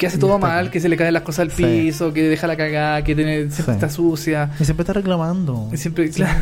[0.00, 1.62] Que hace todo mal, que se le caen las cosas al Sí.
[1.62, 3.70] piso, que deja la cagada, que tiene, siempre Sí.
[3.72, 4.50] está sucia.
[4.58, 5.68] Y siempre está reclamando.
[5.72, 6.14] Y siempre, Sí.
[6.14, 6.38] claro.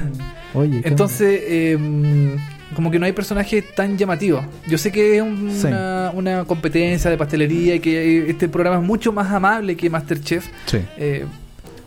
[0.55, 2.37] Oye, ¿qué Entonces, eh,
[2.75, 4.45] como que no hay personajes tan llamativos.
[4.69, 8.83] Yo sé que es un- una, una competencia de pastelería y que este programa es
[8.87, 10.47] mucho más amable que Masterchef.
[10.67, 10.79] Sí.
[10.97, 11.25] eh,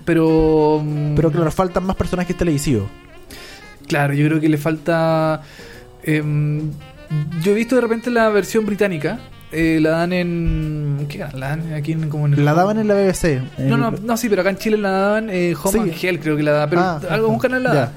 [0.06, 0.82] pero.
[0.84, 2.90] mm, Pero claro, faltan más personajes televisivos.
[3.88, 5.42] Claro, yo creo que le falta.
[6.04, 6.72] em,
[7.44, 9.20] yo he visto de repente la versión británica.
[9.52, 11.06] Eh, la dan en.
[11.10, 11.40] ¿Qué canal?
[11.40, 13.42] La dan aquí en, como en el- La daban en la BBC.
[13.60, 15.80] No, no, no, sí, pero acá en Chile la daban eh, Home Sí.
[15.80, 16.70] and Hell, creo que la da.
[16.70, 17.92] Pero Ah, ajá, canal la da.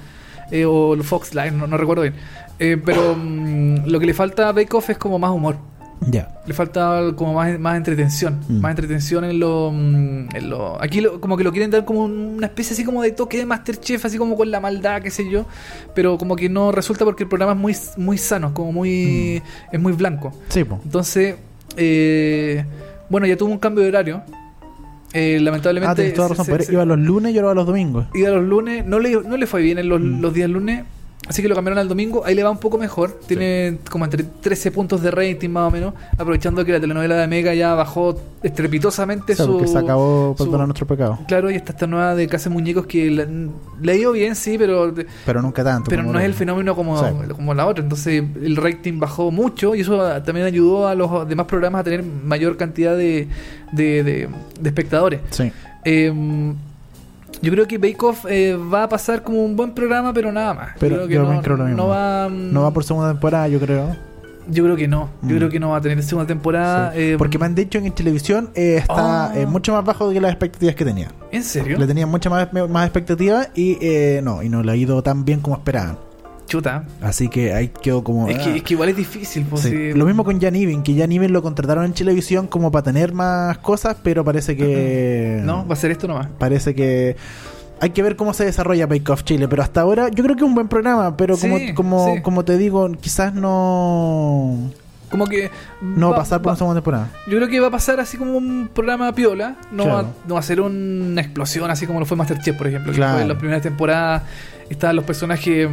[0.50, 2.14] Eh, o el Fox Live, no, no recuerdo bien.
[2.58, 5.56] Eh, pero mm, lo que le falta a Bake Off es como más humor.
[6.00, 6.28] Ya.
[6.46, 8.40] Le falta como más, más entretención.
[8.48, 8.60] Mm.
[8.60, 9.70] Más entretención en lo.
[9.72, 13.02] mm, en lo- aquí lo- como que lo quieren dar como una especie así como
[13.02, 15.46] de toque de Masterchef, así como con la maldad, qué sé yo.
[15.94, 19.42] Pero como que no resulta porque el programa es muy, muy sano, como muy.
[19.42, 19.74] Mm.
[19.76, 20.32] es muy blanco.
[20.48, 20.80] Sí, po.
[20.84, 21.36] Entonces,
[21.76, 22.64] eh,
[23.08, 24.22] bueno, ya tuvo un cambio de horario.
[25.12, 25.92] Eh, lamentablemente.
[25.92, 26.44] Ah, tienes toda razón.
[26.44, 28.06] se- se- Iba los lunes y ahora los domingos.
[28.14, 30.20] iba los lunes, no le, no le fue bien en los, Mm.
[30.20, 30.84] los días lunes,
[31.28, 34.22] así que lo cambiaron al domingo, ahí le va un poco mejor, tiene como entre
[34.24, 38.18] 13 puntos de rating más o menos, aprovechando que la telenovela de Mega ya bajó
[38.42, 39.66] estrepitosamente O sea, su...
[39.66, 41.18] se acabó su- perdonar nuestro pecado.
[41.26, 44.56] Claro, y está esta nueva de Casa de Muñecos que la- ha ido bien, sí,
[44.58, 44.94] pero,
[45.26, 45.88] Pero nunca tanto.
[45.90, 47.04] pero no es el fenómeno como, Sí.
[47.34, 51.46] como la otra, entonces el rating bajó mucho y eso también ayudó a los demás
[51.46, 53.28] programas a tener mayor cantidad de,
[53.72, 54.28] de, de-
[54.60, 55.20] de espectadores.
[55.30, 55.50] Sí.
[55.84, 56.12] Eh,
[57.44, 60.54] yo creo que Bake Off eh, va a pasar como un buen programa, pero nada
[60.54, 60.68] más.
[60.80, 61.76] Pero yo creo que yo no, creo lo mismo.
[61.82, 62.28] no va.
[62.28, 63.96] mm, No va por segunda temporada, yo creo.
[64.46, 65.08] Yo creo que no.
[65.22, 65.38] Yo Mm.
[65.38, 66.92] creo que no va a tener segunda temporada.
[66.92, 66.98] Sí.
[67.00, 69.32] eh, Porque me han dicho que en televisión eh, está Ah.
[69.38, 71.08] eh, mucho más bajo de las expectativas que tenía.
[71.30, 71.78] ¿En serio?
[71.78, 75.24] Le tenía mucha más, más expectativas y eh, no, y no le ha ido tan
[75.24, 75.96] bien como esperaban.
[76.46, 76.84] Chuta.
[77.00, 78.28] Así que ahí quedó como.
[78.28, 78.44] Es, ah.
[78.44, 79.44] que, es que igual es difícil.
[79.48, 79.92] Pues, Sí.
[79.94, 83.12] Lo mismo con Jan Even, que Jan Even lo contrataron en televisión como para tener
[83.12, 85.40] más cosas, pero parece que.
[85.42, 86.28] No, va a ser esto nomás.
[86.38, 87.16] Parece que.
[87.80, 90.42] Hay que ver cómo se desarrolla Bake Off Chile, pero hasta ahora yo creo que
[90.44, 92.22] es un buen programa, pero como, Sí, como, sí.
[92.22, 94.70] como te digo, quizás no,
[95.10, 95.50] Como que.
[95.82, 97.10] no va a pasar por va- una segunda temporada.
[97.26, 99.56] Yo creo que va a pasar así como un programa piola.
[99.72, 99.96] No, Claro.
[99.98, 102.92] va, no va a ser una explosión así como lo fue Masterchef, por ejemplo.
[102.92, 103.14] Que Claro.
[103.14, 104.22] fue en las primeras temporadas.
[104.70, 105.68] Estaban los personajes.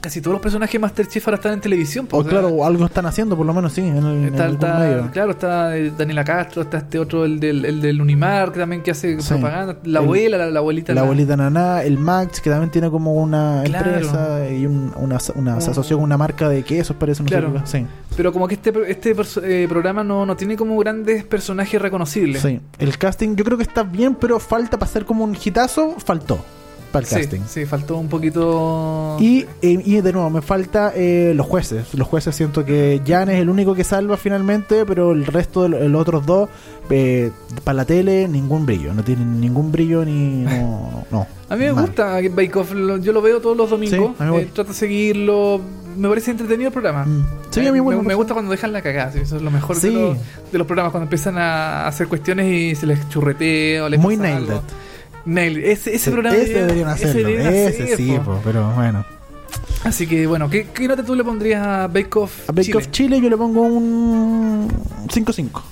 [0.00, 2.06] Casi todos los personajes de Masterchef ahora están en televisión.
[2.06, 4.78] pues, O claro, algo están haciendo, por lo menos sí, en, el, Está, algún está-
[4.78, 5.10] medio.
[5.10, 8.82] claro, está eh, Daniela Castro, está este otro, el del, el del Unimar, que también
[8.82, 9.28] que hace Sí.
[9.34, 9.78] propaganda.
[9.84, 10.94] La El- abuela, la, la abuelita.
[10.94, 13.90] La abuelita Naná, el Max, que también tiene como una Claro.
[13.90, 17.22] empresa y un- una, una- se asoció con una marca de quesos, parece.
[17.22, 17.52] No Claro.
[17.64, 17.84] sí.
[18.16, 22.42] Pero como que este, este eh, programa no, no tiene como grandes personajes reconocibles.
[22.42, 22.60] sí.
[22.78, 26.38] El casting yo creo que está bien, pero falta para ser como un hitazo, faltó
[26.96, 27.40] para el Sí, casting.
[27.48, 29.16] sí, faltó un poquito.
[29.20, 31.94] Y, eh, y de nuevo, me falta eh, los jueces.
[31.94, 35.68] Los jueces siento que Jan es el único que salva finalmente, pero el resto de
[35.70, 36.48] lo- los otros dos,
[36.90, 37.30] eh,
[37.64, 38.94] para la tele, ningún brillo.
[38.94, 40.44] No tienen ningún brillo ni...
[40.44, 41.26] No, no.
[41.48, 41.86] A mí me Mal.
[41.86, 44.12] gusta Bake Off, lo- yo lo veo todos los domingos.
[44.18, 45.60] Sí, eh, trato de seguirlo.
[45.96, 47.04] Me parece entretenido el programa.
[47.06, 47.26] Mm.
[47.50, 49.12] Sí, a mí me, me me gusta cuando dejan la cagada.
[49.12, 50.16] sí, Eso es lo mejor de, los,
[50.52, 54.16] de los programas, cuando empiezan a hacer cuestiones y se les churretea o les Muy
[54.16, 54.62] nailed algo.
[55.26, 55.32] It.
[55.32, 55.64] Nailed.
[55.64, 57.28] Ese, ese Sí, programa ese deberían hacerlo.
[57.28, 59.04] deberían Ese, hacer, sí, po, pero bueno.
[59.84, 62.78] Así que bueno, ¿qué, qué nota tú le pondrías a Bake Off A Bake Chile?
[62.78, 64.68] Off Chile yo le pongo un
[65.08, 65.62] 5-5.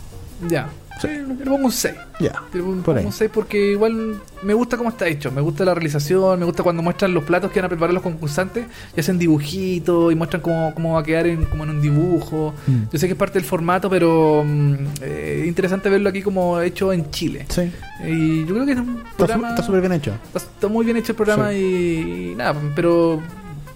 [0.48, 0.68] Ya.
[1.00, 1.94] Sí, le pongo un 6.
[2.20, 2.42] Ya.
[2.52, 5.30] Le pongo Por un 6 porque igual me gusta cómo está hecho.
[5.32, 8.02] Me gusta la realización, me gusta cuando muestran los platos que van a preparar los
[8.02, 8.66] concursantes
[8.96, 12.54] y hacen dibujitos y muestran cómo, cómo va a quedar en, como en un dibujo.
[12.66, 12.82] Mm.
[12.92, 16.60] Yo sé que es parte del formato, pero mm, eh, es interesante verlo aquí como
[16.60, 17.46] hecho en Chile.
[17.48, 17.70] Sí.
[18.06, 19.50] Y yo creo que es un programa...
[19.50, 20.12] está súper bien hecho.
[20.26, 23.20] Está, está muy bien hecho el programa y, y nada, pero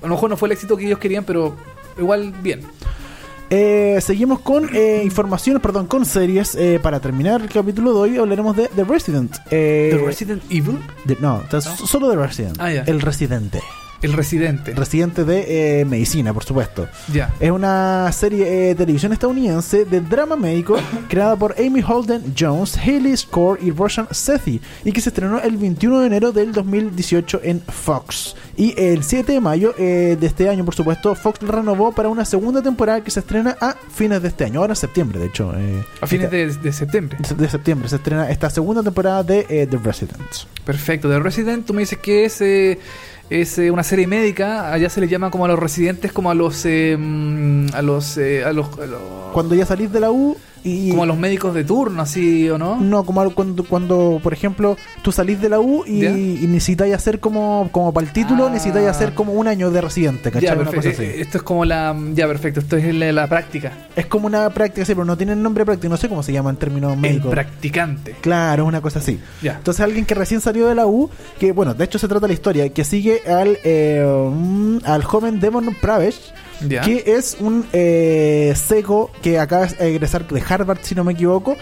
[0.03, 1.57] a lo mejor no fue el éxito que ellos querían, pero
[1.99, 2.61] igual bien.
[3.51, 6.55] Eh, seguimos con eh, informaciones, perdón, con series.
[6.55, 9.34] Eh, para terminar el capítulo de hoy hablaremos de The Resident.
[9.51, 10.78] Eh, ¿The Resident Evil?
[11.05, 12.57] de- no, solo The Resident.
[12.61, 12.70] Ah.
[12.72, 13.61] El Residente.
[14.01, 14.74] El residente.
[14.74, 16.86] residente de eh, medicina, por supuesto.
[17.12, 17.34] Ya.
[17.40, 20.76] Es una serie eh, de televisión estadounidense de drama médico
[21.09, 25.57] creada por Amy Holden Jones, Haley Score y Roshan Sethi y que se estrenó el
[25.57, 28.36] 21 de enero del 2018 en Fox.
[28.57, 32.09] Y el 7 de mayo eh, de este año, por supuesto, Fox la renovó para
[32.09, 35.26] una segunda temporada que se estrena a fines de este año, ahora en septiembre, de
[35.26, 35.53] hecho.
[36.01, 37.18] A fines esta- de, de septiembre.
[37.36, 40.46] de septiembre se estrena esta segunda temporada de The Residents.
[40.64, 41.09] Perfecto.
[41.09, 42.40] De Resident, tú me dices que es,
[43.31, 44.72] es eh, una serie médica.
[44.72, 46.64] Allá se le llama como a los residentes, como a los.
[46.64, 48.16] eh, mm, a los.
[48.18, 50.90] eh, a los, a los- Cuando ya salís de la U y...
[50.90, 52.80] como a los médicos de turno, así o no.
[52.80, 57.20] No, como cuando, cuando, por ejemplo, tú salís de la U y, y necesitáis hacer
[57.20, 58.50] como, como para el título, Ah.
[58.50, 60.48] necesitáis hacer como un año de residente, ¿cachai?
[60.48, 61.02] Ya, Una cosa así.
[61.02, 61.96] Eh, Esto es como la.
[62.14, 62.61] Ya, perfecto.
[62.61, 63.72] Esto es la, la práctica.
[63.96, 66.50] Es como una práctica, sí, pero no tiene nombre práctico, no sé cómo se llama
[66.50, 67.30] en términos El médicos.
[67.30, 68.16] practicante.
[68.20, 69.18] Claro, es una cosa así.
[69.42, 69.54] Ya.
[69.56, 72.32] Entonces alguien que recién salió de la U, que bueno, de hecho se trata la
[72.32, 76.32] historia, que sigue al, eh, mm, al joven Devon Pravesh,
[76.66, 76.82] Ya.
[76.82, 81.56] que es un eh, seco que acaba de egresar de Harvard, si no me equivoco,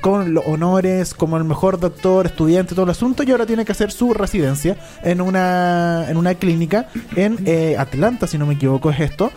[0.00, 3.72] con los honores, como el mejor doctor, estudiante, todo el asunto, y ahora tiene que
[3.72, 8.90] hacer su residencia en una, en una clínica en eh, Atlanta, si no me equivoco,
[8.90, 9.30] es esto.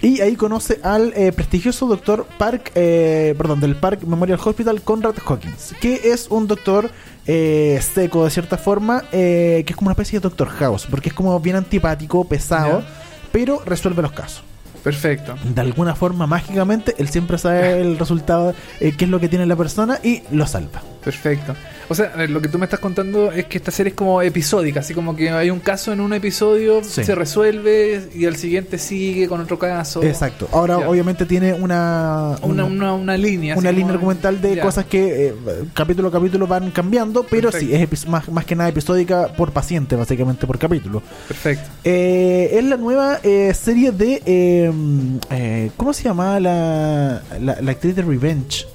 [0.00, 5.16] Y ahí conoce al eh, prestigioso doctor Park, eh, perdón, del Park Memorial Hospital, Conrad
[5.26, 6.88] Hawkins, que es un doctor
[7.26, 11.08] eh, seco de cierta forma, eh, que es como una especie de Doctor House, porque
[11.08, 12.84] es como bien antipático, pesado,
[13.32, 14.44] pero resuelve los casos.
[14.82, 15.34] Perfecto.
[15.44, 19.46] De alguna forma, mágicamente, él siempre sabe el resultado, eh, qué es lo que tiene
[19.46, 20.82] la persona y lo salva.
[21.02, 21.54] Perfecto.
[21.90, 24.80] O sea, lo que tú me estás contando es que esta serie es como episódica,
[24.80, 27.02] así como que hay un caso en un episodio, Sí.
[27.02, 30.02] se resuelve y al siguiente sigue con otro caso.
[30.02, 30.48] Exacto.
[30.52, 30.88] Ahora, Ya.
[30.88, 33.56] obviamente, tiene una, Una, una, una línea.
[33.56, 34.62] una línea argumental de Ya.
[34.62, 35.34] cosas que eh,
[35.72, 37.74] capítulo a capítulo van cambiando, pero Perfecto.
[37.76, 41.02] sí, es más, más que nada episódica por paciente, básicamente por capítulo.
[41.26, 41.70] Perfecto.
[41.84, 44.22] Eh, es la nueva eh, serie de.
[44.26, 44.72] eh,
[45.30, 48.66] eh, ¿Cómo se llamaba la, la, la actriz de Revenge?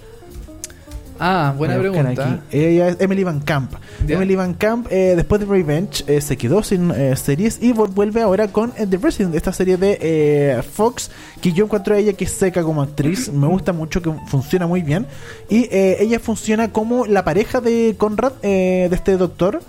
[1.19, 2.41] Ah, buena pregunta.
[2.51, 3.73] Ella es Emily Van Camp.
[4.07, 8.21] Emily Van Camp, eh, después de Revenge, eh, se quedó sin eh, series y vuelve
[8.21, 11.11] ahora con eh, The Resident, esta serie de eh, Fox,
[11.41, 13.29] que yo encuentro a ella que es seca como actriz.
[13.33, 15.05] Me gusta mucho, que funciona muy bien.
[15.49, 19.61] Y eh, ella funciona como la pareja de Conrad, eh, de este doctor.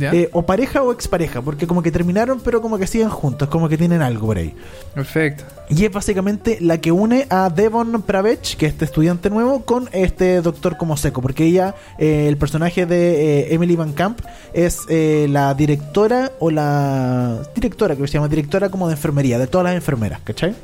[0.00, 3.68] Eh, o pareja o expareja, porque como que terminaron, pero como que siguen juntos, como
[3.68, 4.54] que tienen algo por ahí.
[4.94, 5.44] Perfecto.
[5.68, 9.88] Y es básicamente la que une a Devon Pravech, que es este estudiante nuevo, con
[9.92, 11.22] este doctor como seco.
[11.22, 14.20] Porque ella, eh, el personaje de eh, Emily Van Camp,
[14.52, 19.64] es la directora o la directora, que se llama directora como de enfermería, de todas
[19.64, 20.54] las enfermeras, ¿cachai?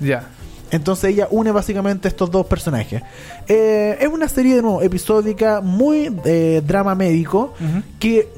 [0.00, 0.28] Ya.
[0.74, 3.00] Entonces ella une básicamente estos dos personajes.
[3.46, 7.54] Eh, es una serie de nuevo episódica, muy eh, drama médico,
[8.00, 8.28] que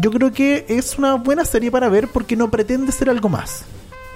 [0.00, 3.64] yo creo que es una buena serie para ver porque no pretende ser algo más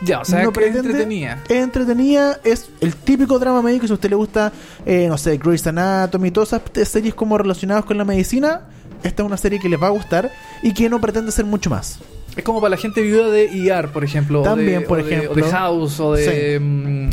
[0.02, 1.42] Ya, o sea, no que pretende- entretenida.
[1.48, 3.86] Es entretenida, es el típico drama médico.
[3.86, 4.52] Si a usted le gusta,
[4.86, 8.62] eh, no sé, Grey's Anatomy y todas esas series como relacionadas con la medicina,
[9.02, 10.30] esta es una serie que les va a gustar
[10.62, 11.98] y que no pretende ser mucho más.
[12.36, 14.40] Es como para la gente viuda de ER, por ejemplo.
[14.40, 15.32] o También, de- por o de- ejemplo.
[15.32, 16.58] O de House, o de.
[16.58, 16.64] Sí.
[16.64, 17.10] mm,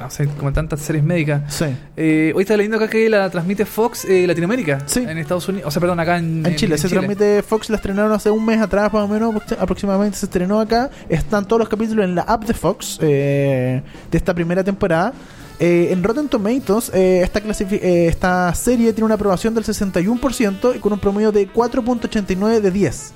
[0.00, 1.42] no sé, como tantas series médicas.
[1.54, 1.66] Sí.
[1.96, 4.80] Eh, hoy está leyendo acá que la transmite Fox eh, Latinoamérica.
[4.86, 5.04] Sí.
[5.08, 5.68] En Estados Unidos.
[5.68, 8.60] O sea, perdón, acá en, En Chile se transmite Fox, la estrenaron hace un mes
[8.60, 10.90] atrás, más o menos, aproxi- aproximadamente se estrenó acá.
[11.08, 15.12] Están todos los capítulos en la app de Fox eh, de esta primera temporada.
[15.58, 20.80] Eh, en Rotten Tomatoes, eh, esta, eh, esta serie tiene una aprobación del 61% y
[20.80, 23.12] con un promedio de 4.89 de 10.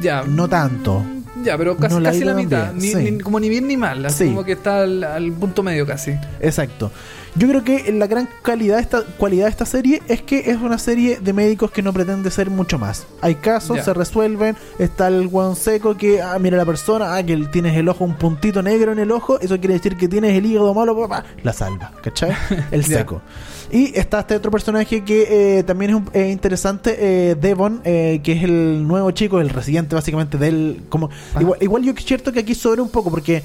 [0.00, 0.22] Ya.
[0.24, 1.02] No tanto.
[1.42, 2.72] Ya, pero casi, No la casi la mitad.
[2.74, 3.10] bien, Ni, sí.
[3.12, 4.04] ni- como ni bien ni mal.
[4.06, 4.30] Así Sí.
[4.30, 6.12] como que está al, al punto medio casi.
[6.40, 6.90] Exacto.
[7.36, 10.78] Yo creo que la gran calidad esta, cualidad de esta serie es que es una
[10.78, 13.06] serie de médicos que no pretende ser mucho más.
[13.20, 13.82] Hay casos, Ya.
[13.82, 17.88] se resuelven, está el guan seco que, ah, mira la persona, ah, que tienes el
[17.88, 20.96] ojo, un puntito negro en el ojo, eso quiere decir que tienes el hígado malo,
[20.96, 22.30] papá, la salva, ¿cachai?
[22.70, 23.20] El seco.
[23.70, 28.32] Y está este otro personaje que eh, también es un- eh, interesante, Devon, eh, que
[28.32, 30.82] es el nuevo chico, el residente básicamente del...
[30.88, 31.40] Como, Ajá.
[31.40, 33.42] igual, igual yo es cierto que aquí sobra un poco porque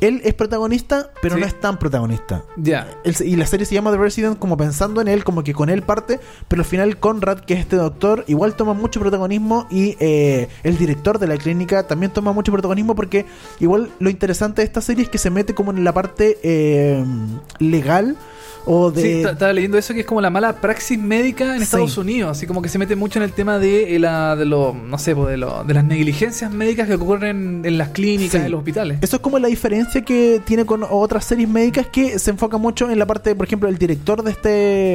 [0.00, 1.40] él es protagonista, pero Sí.
[1.40, 2.44] no es tan protagonista.
[2.56, 2.88] Ya.
[3.24, 5.82] Y la serie se llama The Resident como pensando en él, como que con él
[5.82, 10.48] parte, pero al final Conrad, que es este doctor, igual toma mucho protagonismo y eh,
[10.62, 13.26] el director de la clínica también toma mucho protagonismo porque
[13.58, 17.04] igual lo interesante de esta serie es que se mete como en la parte eh,
[17.58, 18.16] legal
[18.66, 19.02] o de...
[19.02, 21.64] Sí, ta- estaba leyendo eso que es como la mala praxis médica en Sí.
[21.64, 24.44] Estados Unidos, así como que se mete mucho en el tema de eh, la de
[24.44, 28.40] lo no sé, pues, de, lo, de las negligencias médicas que ocurren en las clínicas,
[28.40, 28.46] Sí.
[28.46, 28.98] en los hospitales.
[29.00, 32.90] Eso es como la diferencia que tiene con otras series médicas que se enfoca mucho
[32.90, 34.48] en la parte, por ejemplo, el director de este,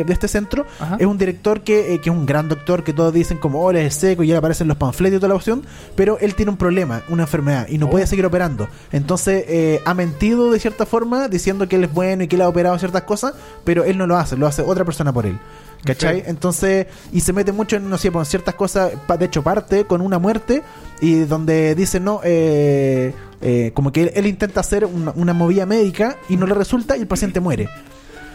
[0.06, 0.98] de este centro Ajá.
[1.00, 3.72] es un director que, eh, que es un gran doctor que todos dicen como, oh,
[3.72, 5.64] es seco y ya aparecen los panfletos y toda la opción,
[5.96, 7.90] pero él tiene un problema, una enfermedad y no Oh.
[7.90, 8.68] puede seguir operando.
[8.92, 12.42] Entonces eh, ha mentido de cierta forma diciendo que él es bueno y que él
[12.42, 13.34] ha operado ciertas cosas,
[13.66, 15.38] pero él no lo hace, lo hace otra persona por él.
[15.84, 16.24] ¿Cachai?
[16.26, 19.86] Entonces, y se mete mucho en, no sé, pues, en ciertas cosas, de hecho parte
[19.86, 20.64] con una muerte
[21.00, 25.68] y donde dice, no, eh, eh, como que él, él intenta hacer una, una movida
[25.68, 27.70] médica y no le resulta y el paciente muere.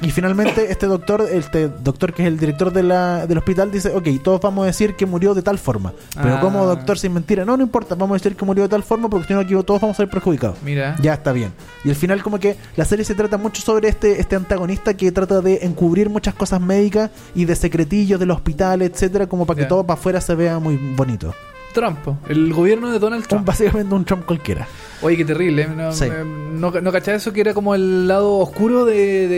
[0.03, 3.91] Y finalmente este doctor, este doctor que es el director de la, del hospital, dice,
[3.95, 5.93] ok, todos vamos a decir que murió de tal forma.
[6.15, 6.41] Pero Ah.
[6.41, 9.11] como doctor sin mentira, no, no importa, vamos a decir que murió de tal forma
[9.11, 10.57] porque si no aquí todos vamos a ser perjudicados.
[10.65, 10.97] Mira.
[11.03, 11.53] Ya está bien.
[11.85, 15.13] Y al final como que la serie se trata mucho sobre este, este antagonista que
[15.13, 19.67] trata de encubrir muchas cosas médicas y de secretillos del hospital, etcétera, como para que
[19.67, 21.35] todo para afuera se vea muy bonito.
[21.75, 21.99] Trump,
[22.29, 23.47] el gobierno de Donald Un, Trump.
[23.47, 24.67] básicamente un Trump cualquiera.
[25.03, 25.63] Oye, qué terrible.
[25.63, 25.69] ¿eh?
[25.75, 26.05] No, Sí.
[26.05, 29.29] eh, no, no cachaba eso que era como el lado oscuro de,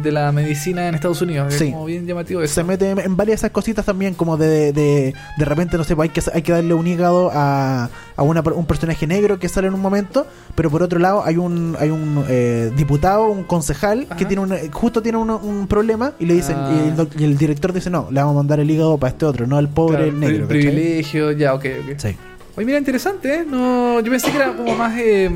[0.00, 1.52] de, la medicina en Estados Unidos.
[1.54, 1.66] Sí.
[1.66, 2.54] Es como bien llamativo eso.
[2.54, 5.96] Se mete en, varias de esas cositas también, como de de, de repente, no sé,
[5.96, 9.48] pues hay que, hay que darle un hígado a, a una un personaje negro que
[9.48, 13.42] sale en un momento, pero por otro lado hay un hay un eh, diputado, un
[13.44, 14.16] concejal, Ajá.
[14.16, 16.70] que tiene un, justo tiene un, un problema y le dicen, Ah.
[16.72, 19.10] y, el, doc- y el director dice, no, le vamos a mandar el hígado para
[19.12, 20.46] este otro, no al pobre Claro, el negro.
[20.48, 21.94] privilegio, ya, ok, ok.
[21.98, 22.16] Sí.
[22.56, 23.44] Oye, mira, interesante, ¿eh?
[23.48, 24.98] No, yo pensé que era como más.
[24.98, 25.28] eh,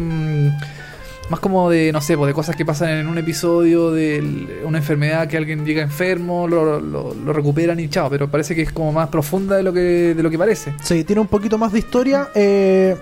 [1.28, 4.78] más como de, no sé, pues de cosas que pasan en un episodio, de una
[4.78, 8.08] enfermedad que alguien llega enfermo, lo, lo, lo recuperan y chao.
[8.10, 10.74] Pero parece que es como más profunda de lo que, de lo que parece.
[10.82, 12.28] Sí, tiene un poquito más de historia.
[12.34, 12.96] eh,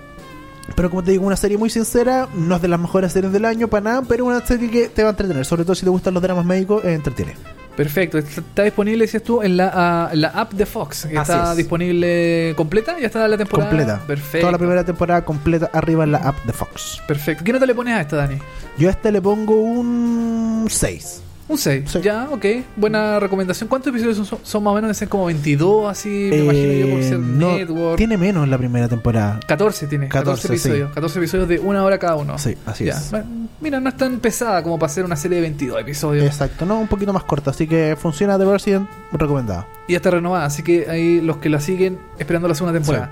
[0.75, 2.27] pero como te digo, una serie muy sincera.
[2.33, 5.03] No es de las mejores series del año para nada, pero una serie que te
[5.03, 5.45] va a entretener.
[5.45, 7.35] Sobre todo si te gustan los dramas médicos, eh, entretiene.
[7.75, 8.17] Perfecto.
[8.17, 11.07] Está disponible, decías tú, en la, en la app de Fox.
[11.09, 11.57] que Así está es.
[11.57, 12.97] disponible completa.
[12.99, 14.01] Ya está la temporada Completa.
[14.07, 14.39] Perfecto.
[14.39, 17.01] Toda la primera temporada completa arriba en la app de Fox.
[17.07, 17.43] Perfecto.
[17.43, 18.37] ¿Qué nota le pones a esta, Dani?
[18.77, 21.21] Yo a este le pongo un 6.
[21.47, 21.83] Un 6.
[21.91, 22.01] Sí.
[22.01, 22.43] Ya, ok.
[22.75, 23.69] Buena recomendación.
[23.69, 24.89] ¿Cuántos episodios son, son, más o menos?
[24.89, 26.27] Dicen como 22, así.
[26.31, 27.97] Me imagino yo por ser Eh, no, network.
[27.97, 29.39] tiene menos la primera temporada.
[29.47, 30.91] 14 tiene, 14, 14, episodios.
[30.93, 32.37] 14 episodios de una hora cada uno.
[32.39, 32.93] Sí, así Ya.
[32.93, 33.11] es.
[33.11, 33.25] Bueno,
[33.61, 36.25] Mira, no es tan pesada como para hacer una serie de 22 episodios.
[36.25, 39.67] Exacto, no, un poquito más corta, así que funciona de Resident recomendada.
[39.87, 43.11] Y ya está renovada, así que ahí los que la siguen esperando la segunda temporada.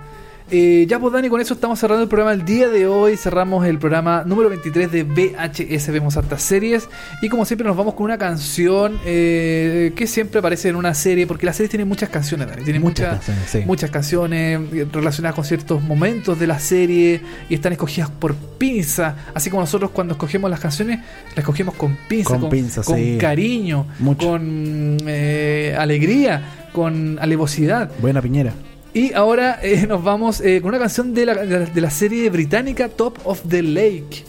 [0.51, 3.17] Eh, ya pues Dani, con eso estamos cerrando el programa el día de hoy.
[3.17, 5.91] Cerramos el programa número 23 de VHS.
[5.91, 6.87] Vemos hartas series.
[7.21, 11.25] Y como siempre nos vamos con una canción eh, que siempre aparece en una serie.
[11.27, 12.63] Porque las series tienen muchas canciones, Dani.
[12.63, 13.63] Tienen muchas, canciones, sí.
[13.65, 19.15] muchas canciones eh, relacionadas con ciertos momentos de la serie y están escogidas por pinza.
[19.33, 22.97] Así como nosotros cuando escogemos las canciones, las escogemos con pinza, Con con, pinza, con
[22.97, 23.17] sí.
[23.19, 24.27] cariño, Mucho.
[24.27, 27.91] con eh, alegría, con alevosidad.
[27.99, 28.53] Buena piñera.
[28.93, 32.89] Y ahora eh, nos vamos eh, con una canción de la, de la- serie británica
[32.89, 34.23] Top of the Lake.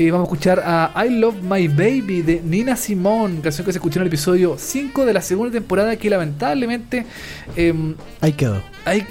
[0.00, 3.78] Eh, vamos a escuchar a I Love My Baby de Nina Simone, canción que se
[3.78, 7.04] escuchó en el episodio 5 de la segunda temporada que lamentablemente
[7.56, 8.62] em, Ahí quedó.
[8.84, 9.02] ahí,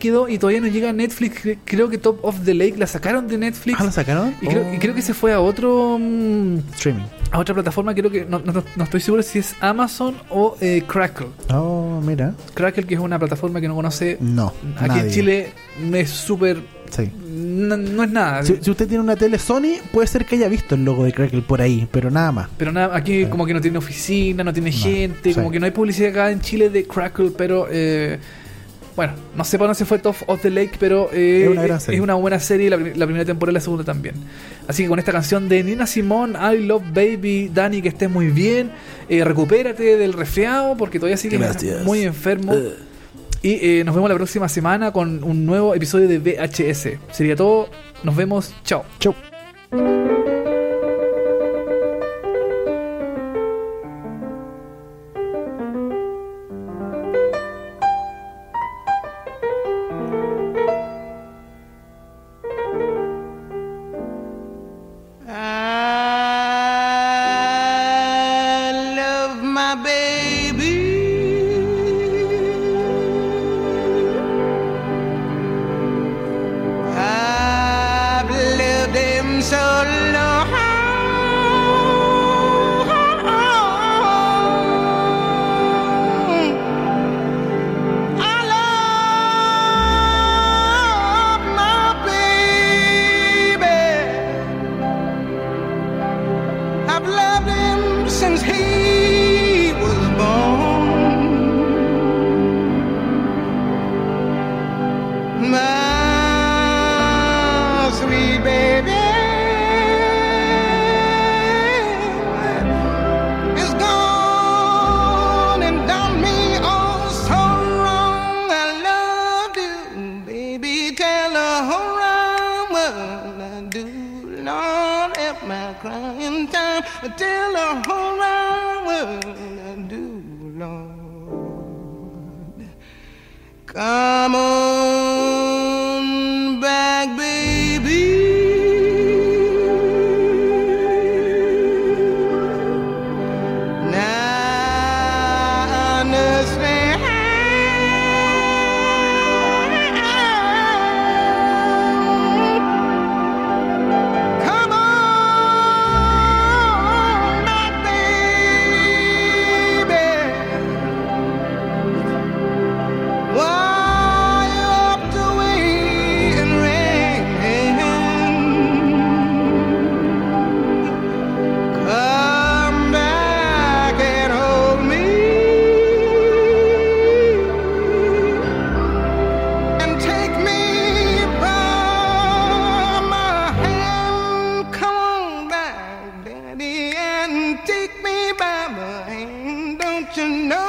[0.00, 1.36] quedó y todavía no llega a Netflix.
[1.40, 3.78] Cre- Creo que Top of the Lake la sacaron de Netflix.
[3.80, 4.34] Ah, ¿la sacaron?
[4.42, 7.04] y, creo, y creo que se fue a otro mm, Streaming.
[7.30, 7.94] a otra plataforma.
[7.94, 11.28] Creo que no, no- no estoy seguro si es Amazon o eh, Crackle.
[11.50, 12.34] Oh, mira.
[12.54, 14.52] Crackle, que es una plataforma que no conoce No.
[14.78, 15.00] Aquí nadie.
[15.02, 16.73] en Chile no es súper.
[16.94, 17.10] Sí.
[17.26, 18.42] No, no es nada.
[18.44, 21.12] Si, si usted tiene una tele Sony, puede ser que haya visto el logo de
[21.12, 22.48] Crackle por ahí, pero nada más.
[22.56, 23.30] Pero nada, aquí Sí.
[23.30, 25.34] como que no tiene oficina, no tiene No, gente, sí.
[25.34, 27.66] como que no hay publicidad acá en Chile de Crackle, pero.
[27.70, 28.18] eh,
[28.96, 31.48] bueno, no sé para dónde se fue Top of the Lake, pero eh,
[31.88, 34.14] Es una es buena serie, la, la primera temporada y la segunda también.
[34.68, 38.28] Así que con esta canción de Nina Simone, I Love Baby, Dani, que estés muy
[38.28, 38.70] bien,
[39.08, 41.40] eh, recupérate del resfriado, porque todavía sigues
[41.84, 42.54] muy enfermo.
[43.44, 46.98] Y eh, nos vemos la próxima semana con un nuevo episodio de VHS.
[47.12, 47.68] Sería todo,
[48.02, 48.86] nos vemos, chao.
[48.98, 49.14] Chau.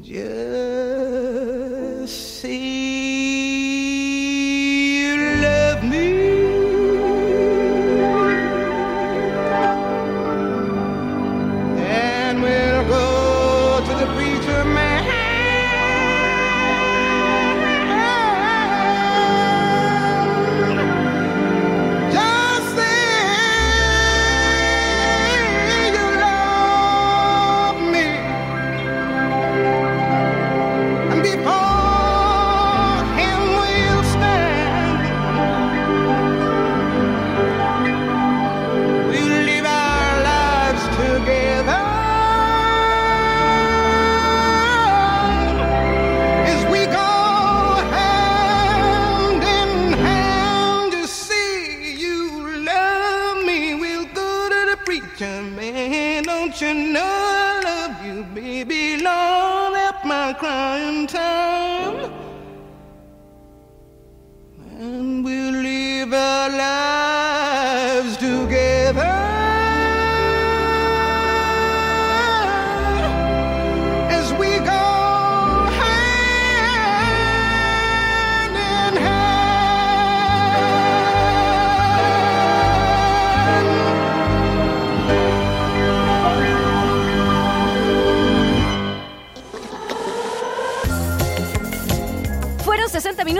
[0.00, 1.49] Just